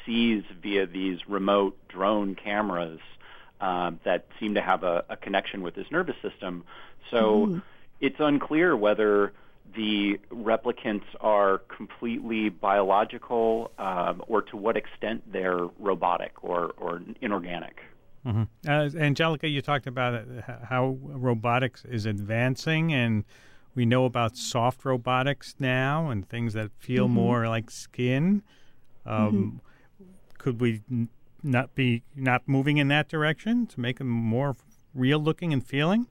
[0.05, 3.01] sees via these remote drone cameras
[3.61, 6.65] um, that seem to have a, a, connection with his nervous system
[7.11, 7.63] so mm
[8.01, 9.33] it's unclear whether
[9.75, 17.81] the replicants are completely biological um, or to what extent they're robotic or, or inorganic.
[18.27, 18.43] Mm-hmm.
[18.69, 20.25] Uh, Angelica, you talked about
[20.65, 23.25] how robotics is advancing, and
[23.75, 27.15] we know about soft robotics now and things that feel mm-hmm.
[27.15, 28.43] more like skin.
[29.05, 29.61] Um,
[30.01, 30.07] mm-hmm.
[30.39, 31.09] Could we n-
[31.43, 34.57] not be not moving in that direction to make them more
[34.95, 36.09] real looking and feeling?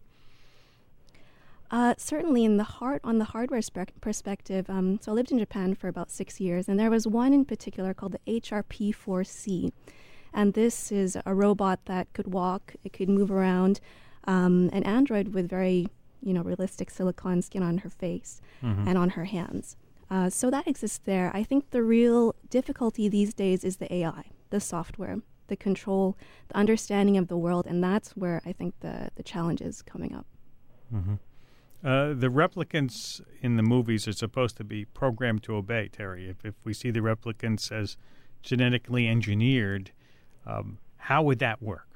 [1.72, 5.40] Uh, certainly, in the heart on the hardware spe- perspective, um, so I lived in
[5.40, 9.72] Japan for about six years, and there was one in particular called the HRP4C,
[10.36, 13.80] and this is a robot that could walk, it could move around,
[14.26, 15.88] um, an android with very
[16.22, 18.88] you know realistic silicon skin on her face mm-hmm.
[18.88, 19.78] and on her hands.
[20.12, 21.32] Uh, so that exists there.
[21.34, 25.18] I think the real difficulty these days is the AI, the software,
[25.48, 26.16] the control,
[26.50, 30.14] the understanding of the world, and that's where I think the the challenge is coming
[30.14, 30.28] up.
[30.94, 31.16] Mm-hmm.
[31.84, 36.28] Uh, the replicants in the movies are supposed to be programmed to obey, Terry.
[36.28, 37.96] If, if we see the replicants as
[38.42, 39.92] genetically engineered,
[40.46, 41.88] um, how would that work?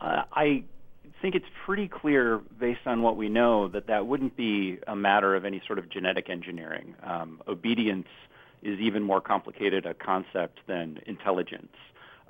[0.00, 0.64] Uh, I
[1.22, 5.34] think it's pretty clear, based on what we know, that that wouldn't be a matter
[5.34, 6.94] of any sort of genetic engineering.
[7.02, 8.08] Um, obedience
[8.62, 11.72] is even more complicated a concept than intelligence.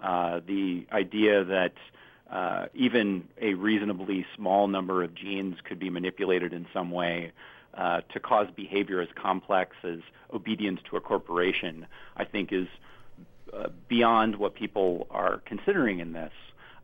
[0.03, 1.73] Uh, the idea that
[2.31, 7.33] uh, even a reasonably small number of genes could be manipulated in some way
[7.75, 9.99] uh, to cause behavior as complex as
[10.33, 11.87] obedience to a corporation,
[12.17, 12.67] I think is
[13.53, 16.33] uh, beyond what people are considering in this.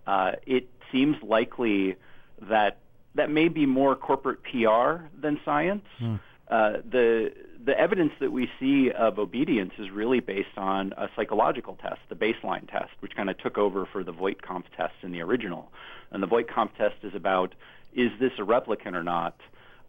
[0.07, 1.97] Uh, it seems likely
[2.49, 2.79] that
[3.15, 5.85] that may be more corporate PR than science.
[6.01, 6.21] Mm.
[6.49, 7.33] the
[7.65, 12.15] the evidence that we see of obedience is really based on a psychological test, the
[12.15, 15.71] baseline test, which kind of took over for the Voight-Kampff test in the original.
[16.11, 17.55] And the Voight-Kampff test is about
[17.93, 19.37] is this a replicant or not?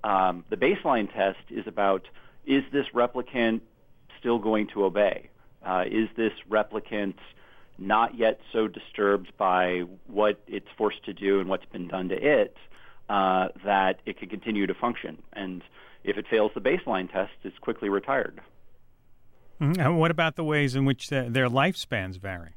[0.04, 2.08] Um, the baseline test is about
[2.46, 3.62] is this replicant
[4.20, 5.30] still going to obey?
[5.66, 7.16] Uh, is this replicant
[7.78, 12.16] not yet so disturbed by what it's forced to do and what's been done to
[12.16, 12.56] it
[13.10, 15.22] uh, that it can continue to function?
[15.34, 15.64] And
[16.04, 18.42] if it fails the baseline test, it's quickly retired.
[19.60, 19.80] Mm-hmm.
[19.80, 22.52] And what about the ways in which the, their lifespans vary?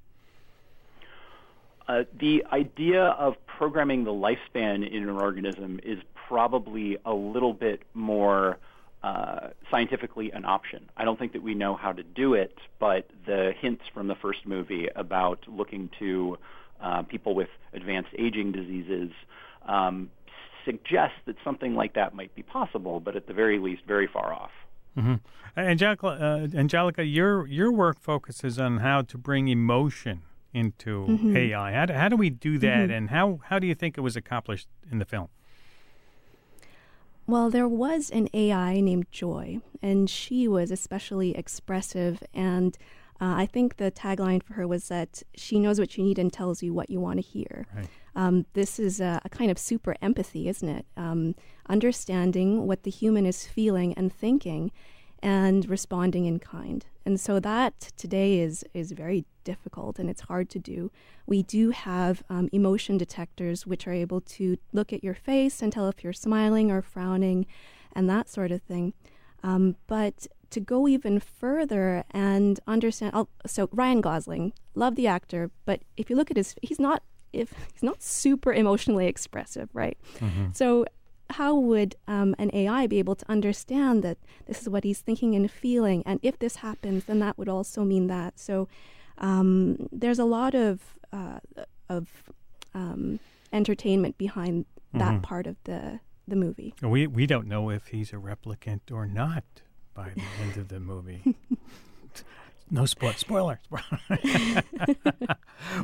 [1.87, 7.83] Uh, the idea of programming the lifespan in an organism is probably a little bit
[7.93, 8.59] more
[9.05, 10.89] uh, scientifically an option.
[10.97, 14.15] I don't think that we know how to do it, but the hints from the
[14.15, 16.39] first movie about looking to
[16.81, 19.11] uh, people with advanced aging diseases
[19.69, 20.11] um,
[20.65, 24.33] suggests that something like that might be possible, but at the very least, very far
[24.33, 24.53] off.
[24.97, 25.17] Mm-hmm.
[25.61, 30.23] Angelica, uh, Angelica, your your work focuses on how to bring emotion
[30.55, 31.37] into mm-hmm.
[31.37, 31.73] AI.
[31.73, 32.93] How do, how do we do that, mm-hmm.
[32.93, 35.29] and how how do you think it was accomplished in the film?
[37.27, 42.23] Well, there was an AI named Joy, and she was especially expressive.
[42.35, 42.77] And
[43.21, 46.33] uh, I think the tagline for her was that she knows what you need and
[46.33, 47.67] tells you what you want to hear.
[47.75, 47.89] Right.
[48.17, 50.87] Um, this is a, a, kind of super empathy, isn't it?
[50.97, 51.35] Um,
[51.69, 54.71] understanding what the human is feeling and thinking
[55.25, 56.85] and responding in kind.
[57.07, 60.93] And so that today is, is very difficult and it's hard to do.
[61.27, 65.73] We do have um, emotion detectors which are able to look at your face and
[65.73, 67.47] tell if you're smiling or frowning
[67.95, 68.93] and that sort of thing.
[69.43, 75.51] Um, but to go even further and understand, I'll, so Ryan Gosling, love the actor,
[75.65, 77.03] but if you look at his, he's not
[77.33, 79.99] if he's not super emotionally expressive, right?
[80.21, 80.53] Mm-hmm.
[80.53, 80.87] So
[81.35, 85.35] how would um, an AI be able to understand that this is what he's thinking
[85.35, 86.03] and feeling?
[86.07, 88.39] And if this happens, then that would also mean that.
[88.39, 88.69] So
[89.19, 90.81] um, there's a lot of
[91.13, 91.41] uh,
[91.89, 92.09] of
[92.73, 93.19] um,
[93.53, 95.21] entertainment behind that mm-hmm.
[95.23, 96.73] part of the the movie.
[96.81, 99.45] We we don't know if he's a replicant or not
[99.93, 101.35] by the end of the movie.
[102.71, 103.61] no spoil, spoiler.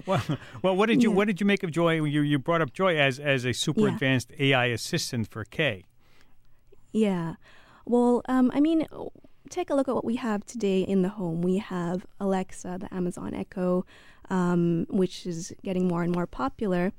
[0.07, 0.22] well,
[0.62, 1.16] well, what did you yeah.
[1.16, 2.03] what did you make of Joy?
[2.03, 3.95] You you brought up Joy as as a super yeah.
[3.95, 5.85] advanced AI assistant for Kay.
[6.93, 7.35] Yeah,
[7.85, 8.87] well, um, I mean,
[9.49, 11.43] take a look at what we have today in the home.
[11.43, 13.85] We have Alexa, the Amazon Echo,
[14.28, 16.93] um, which is getting more and more popular.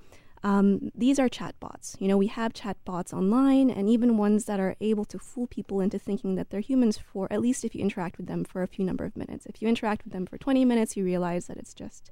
[0.44, 2.00] Um, these are chatbots.
[2.00, 5.82] You know, we have chatbots online and even ones that are able to fool people
[5.82, 8.68] into thinking that they're humans for at least if you interact with them for a
[8.68, 9.46] few number of minutes.
[9.46, 12.10] If you interact with them for 20 minutes, you realize that it's just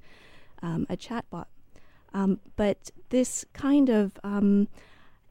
[0.61, 1.45] um, a chatbot.
[2.13, 4.67] Um, but this kind of um,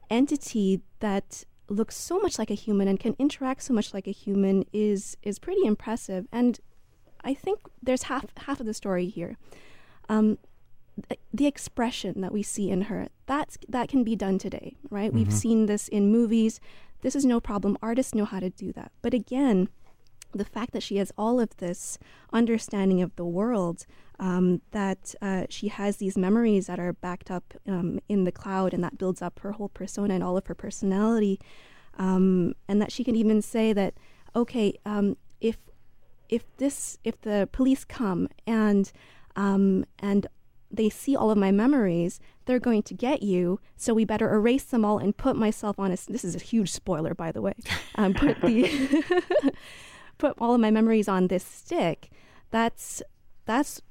[0.09, 4.11] entity that looks so much like a human and can interact so much like a
[4.11, 6.27] human is is pretty impressive.
[6.31, 6.59] And
[7.23, 9.37] I think there's half half of the story here.
[10.07, 10.37] Um,
[11.33, 15.09] the expression that we see in her that's that can be done today right?
[15.09, 15.17] Mm-hmm.
[15.17, 16.59] we've seen this in movies.
[17.01, 17.77] This is no problem.
[17.81, 18.91] Artists know how to do that.
[19.01, 19.69] But again
[20.33, 21.97] the fact that she has all of this
[22.31, 23.85] understanding of the world
[24.19, 28.73] um, that uh, she has these memories that are backed up um, in the cloud
[28.73, 31.39] and that builds up her whole persona and all of her personality
[31.97, 33.93] um, and that she can even say that
[34.35, 35.57] okay um, if
[36.27, 38.91] if this if the police come and
[39.35, 40.27] um, and
[40.71, 43.59] they see all of my memories, they're going to get you.
[43.75, 45.97] So we better erase them all and put myself on a.
[46.07, 47.53] This is a huge spoiler, by the way.
[47.95, 49.03] Um, put the
[50.17, 52.11] put all of my memories on this stick.
[52.51, 53.01] That's
[53.45, 53.81] that's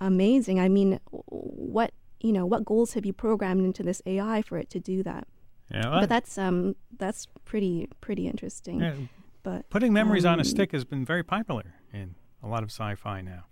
[0.00, 0.60] amazing.
[0.60, 4.70] I mean, what you know, what goals have you programmed into this AI for it
[4.70, 5.28] to do that?
[5.70, 8.80] Yeah, well, but that's um that's pretty pretty interesting.
[8.80, 8.94] Yeah,
[9.42, 12.62] but putting memories um, on a um, stick has been very popular in a lot
[12.62, 13.44] of sci-fi now.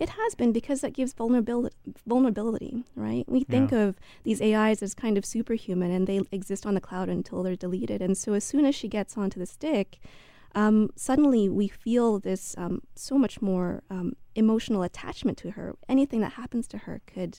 [0.00, 1.76] It has been because that gives vulnerability,
[2.06, 3.28] vulnerability, right?
[3.28, 3.80] We think yeah.
[3.80, 7.54] of these AIs as kind of superhuman and they exist on the cloud until they're
[7.54, 8.00] deleted.
[8.00, 10.00] And so as soon as she gets onto the stick,
[10.54, 15.76] um, suddenly we feel this um, so much more um, emotional attachment to her.
[15.86, 17.38] Anything that happens to her could,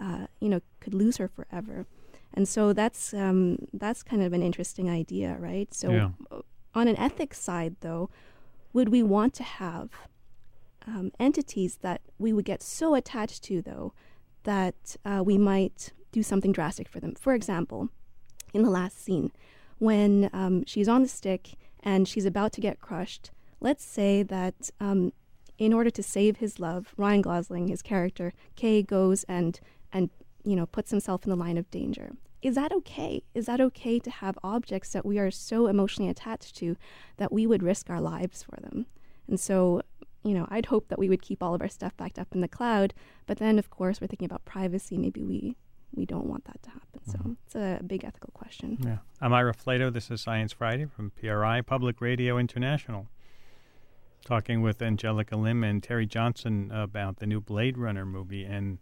[0.00, 1.86] uh, you know, could lose her forever.
[2.32, 5.74] And so that's um, that's kind of an interesting idea, right?
[5.74, 6.10] So yeah.
[6.72, 8.10] on an ethics side, though,
[8.72, 9.90] would we want to have
[10.86, 13.92] um, entities that we would get so attached to, though,
[14.44, 17.14] that uh, we might do something drastic for them.
[17.14, 17.88] For example,
[18.54, 19.32] in the last scene,
[19.78, 23.30] when um, she's on the stick and she's about to get crushed,
[23.60, 25.12] let's say that um,
[25.58, 29.58] in order to save his love, Ryan Gosling, his character, Kay goes and
[29.92, 30.10] and
[30.44, 32.12] you know puts himself in the line of danger.
[32.42, 33.22] Is that okay?
[33.34, 36.76] Is that okay to have objects that we are so emotionally attached to
[37.16, 38.86] that we would risk our lives for them?
[39.26, 39.82] And so
[40.26, 42.40] you know, I'd hope that we would keep all of our stuff backed up in
[42.40, 42.92] the cloud.
[43.26, 44.98] But then, of course, we're thinking about privacy.
[44.98, 45.56] Maybe we
[45.94, 47.00] we don't want that to happen.
[47.06, 47.32] So mm-hmm.
[47.46, 48.76] it's a big ethical question.
[48.84, 48.98] Yeah.
[49.20, 49.92] I'm Ira Flatow.
[49.92, 53.06] This is Science Friday from PRI Public Radio International.
[54.24, 58.78] Talking with Angelica Lim and Terry Johnson about the new Blade Runner movie and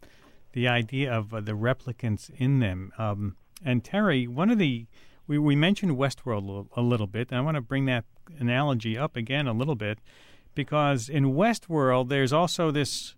[0.53, 2.91] the idea of uh, the replicants in them.
[2.97, 4.87] Um, and Terry, one of the
[5.27, 8.05] we, we mentioned Westworld a little bit, and I want to bring that
[8.39, 9.99] analogy up again a little bit
[10.55, 13.15] because in Westworld there's also this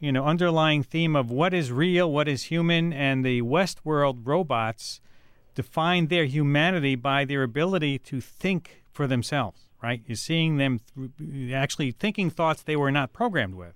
[0.00, 5.00] you know underlying theme of what is real, what is human, and the Westworld robots
[5.54, 9.62] define their humanity by their ability to think for themselves.
[9.82, 10.02] Right?
[10.06, 13.74] You're seeing them th- actually thinking thoughts they were not programmed with.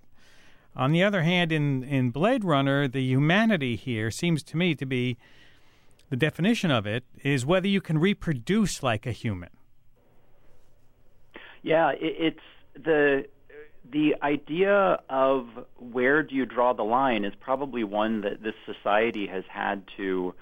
[0.74, 4.86] On the other hand, in, in Blade Runner, the humanity here seems to me to
[4.86, 5.18] be
[6.08, 9.50] the definition of it is whether you can reproduce like a human.
[11.62, 12.40] Yeah, it, it's
[12.74, 13.26] the
[13.90, 15.48] the idea of
[15.78, 20.34] where do you draw the line is probably one that this society has had to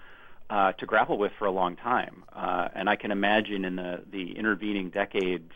[0.51, 4.03] uh, to grapple with for a long time, uh, and I can imagine in the
[4.11, 5.53] the intervening decades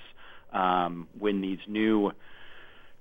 [0.53, 2.13] um, when these new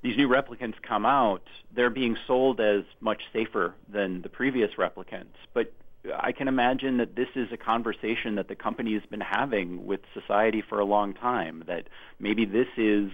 [0.02, 1.44] these new replicants come out,
[1.74, 5.38] they're being sold as much safer than the previous replicants.
[5.54, 5.72] But
[6.14, 10.02] I can imagine that this is a conversation that the company has been having with
[10.14, 11.64] society for a long time.
[11.68, 11.88] That
[12.20, 13.12] maybe this is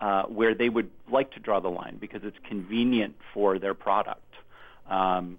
[0.00, 4.34] uh, where they would like to draw the line because it's convenient for their product.
[4.88, 5.38] Um,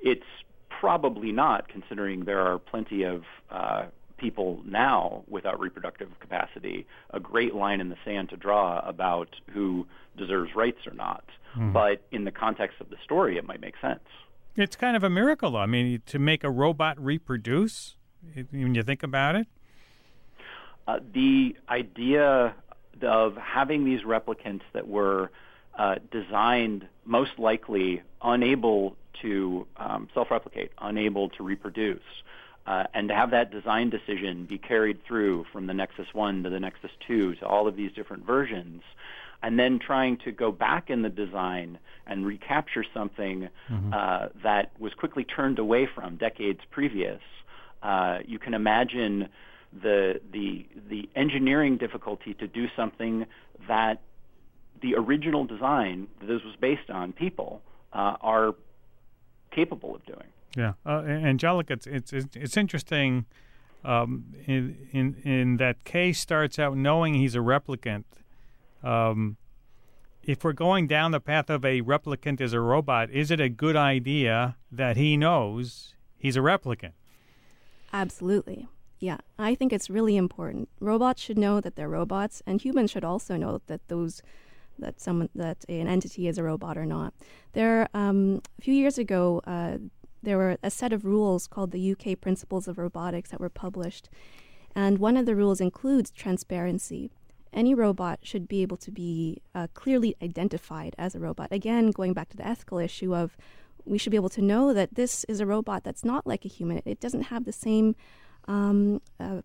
[0.00, 0.26] it's
[0.68, 3.86] probably not, considering there are plenty of uh,
[4.16, 9.86] people now without reproductive capacity a great line in the sand to draw about who
[10.16, 11.24] deserves rights or not.
[11.56, 11.72] Mm.
[11.72, 14.00] But in the context of the story, it might make sense.
[14.56, 15.58] It's kind of a miracle, though.
[15.58, 17.96] I mean, to make a robot reproduce,
[18.50, 19.46] when you think about it.
[20.86, 22.54] Uh, the idea
[23.04, 25.30] of having these replicants that were
[25.78, 32.02] uh, designed most likely unable to um, self-replicate, unable to reproduce,
[32.66, 36.50] uh, and to have that design decision be carried through from the Nexus 1 to
[36.50, 38.82] the Nexus 2 to all of these different versions,
[39.42, 43.92] and then trying to go back in the design and recapture something mm-hmm.
[43.92, 47.20] uh, that was quickly turned away from decades previous,
[47.82, 49.28] uh, you can imagine
[49.72, 53.26] the the the engineering difficulty to do something
[53.66, 54.00] that
[54.80, 57.62] the original design that this was based on people
[57.92, 58.54] uh, are
[59.50, 60.28] capable of doing.
[60.56, 63.26] Yeah, uh, Angelica, it's it's it's interesting.
[63.84, 68.04] Um, in in in that Kay starts out knowing he's a replicant.
[68.82, 69.36] Um,
[70.24, 73.48] if we're going down the path of a replicant as a robot, is it a
[73.48, 76.92] good idea that he knows he's a replicant?
[77.92, 78.68] Absolutely.
[78.98, 80.68] Yeah, I think it's really important.
[80.80, 84.22] Robots should know that they're robots, and humans should also know that those
[84.80, 87.12] that someone that an entity is a robot or not.
[87.52, 89.78] There, um, a few years ago, uh,
[90.22, 94.08] there were a set of rules called the UK Principles of Robotics that were published,
[94.74, 97.10] and one of the rules includes transparency.
[97.52, 101.48] Any robot should be able to be uh, clearly identified as a robot.
[101.50, 103.36] Again, going back to the ethical issue of
[103.84, 106.48] we should be able to know that this is a robot that's not like a
[106.48, 106.82] human.
[106.84, 107.96] It doesn't have the same
[108.48, 109.42] um, uh,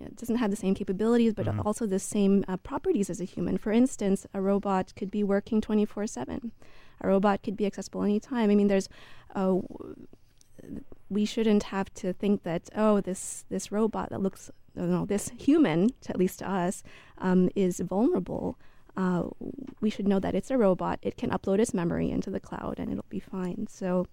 [0.00, 1.60] it doesn't have the same capabilities, but mm-hmm.
[1.64, 3.56] also the same uh, properties as a human.
[3.58, 6.52] For instance, a robot could be working 24 7.
[7.00, 8.50] A robot could be accessible anytime.
[8.50, 8.88] I mean, there's,
[9.34, 9.56] uh,
[11.08, 15.90] we shouldn't have to think that, oh, this, this robot that looks, no, this human,
[16.02, 16.82] to, at least to us,
[17.18, 18.58] um, is vulnerable.
[18.96, 19.24] Uh,
[19.80, 20.98] we should know that it's a robot.
[21.02, 23.68] It can upload its memory into the cloud and it'll be fine.
[23.70, 24.06] So,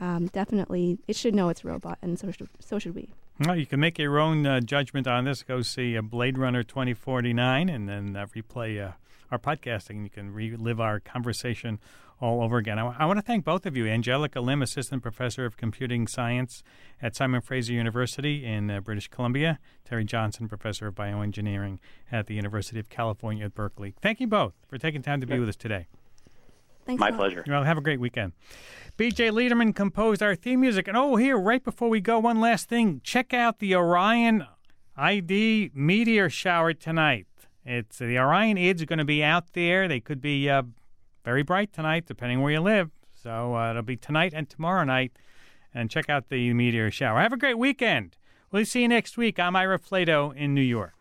[0.00, 3.10] um, definitely, it should know it's a robot, and so should, so should we.
[3.46, 5.42] Well, you can make your own uh, judgment on this.
[5.42, 8.92] Go see uh, Blade Runner 2049 and then uh, replay uh,
[9.30, 10.04] our podcasting.
[10.04, 11.80] You can relive our conversation
[12.20, 12.78] all over again.
[12.78, 16.06] I, w- I want to thank both of you Angelica Lim, Assistant Professor of Computing
[16.06, 16.62] Science
[17.00, 21.78] at Simon Fraser University in uh, British Columbia, Terry Johnson, Professor of Bioengineering
[22.12, 23.94] at the University of California at Berkeley.
[24.02, 25.86] Thank you both for taking time to be with us today.
[26.90, 27.00] Thanks.
[27.00, 27.44] My pleasure.
[27.46, 28.32] Well, have a great weekend.
[28.98, 30.88] BJ Leiderman composed our theme music.
[30.88, 33.00] And oh, here, right before we go, one last thing.
[33.04, 34.46] Check out the Orion
[34.96, 37.28] ID meteor shower tonight.
[37.64, 39.86] It's the Orionids are going to be out there.
[39.86, 40.62] They could be uh,
[41.24, 42.90] very bright tonight, depending where you live.
[43.14, 45.12] So uh, it'll be tonight and tomorrow night.
[45.72, 47.20] And check out the meteor shower.
[47.20, 48.16] Have a great weekend.
[48.50, 49.38] We'll see you next week.
[49.38, 50.94] I'm Ira Flatow in New York.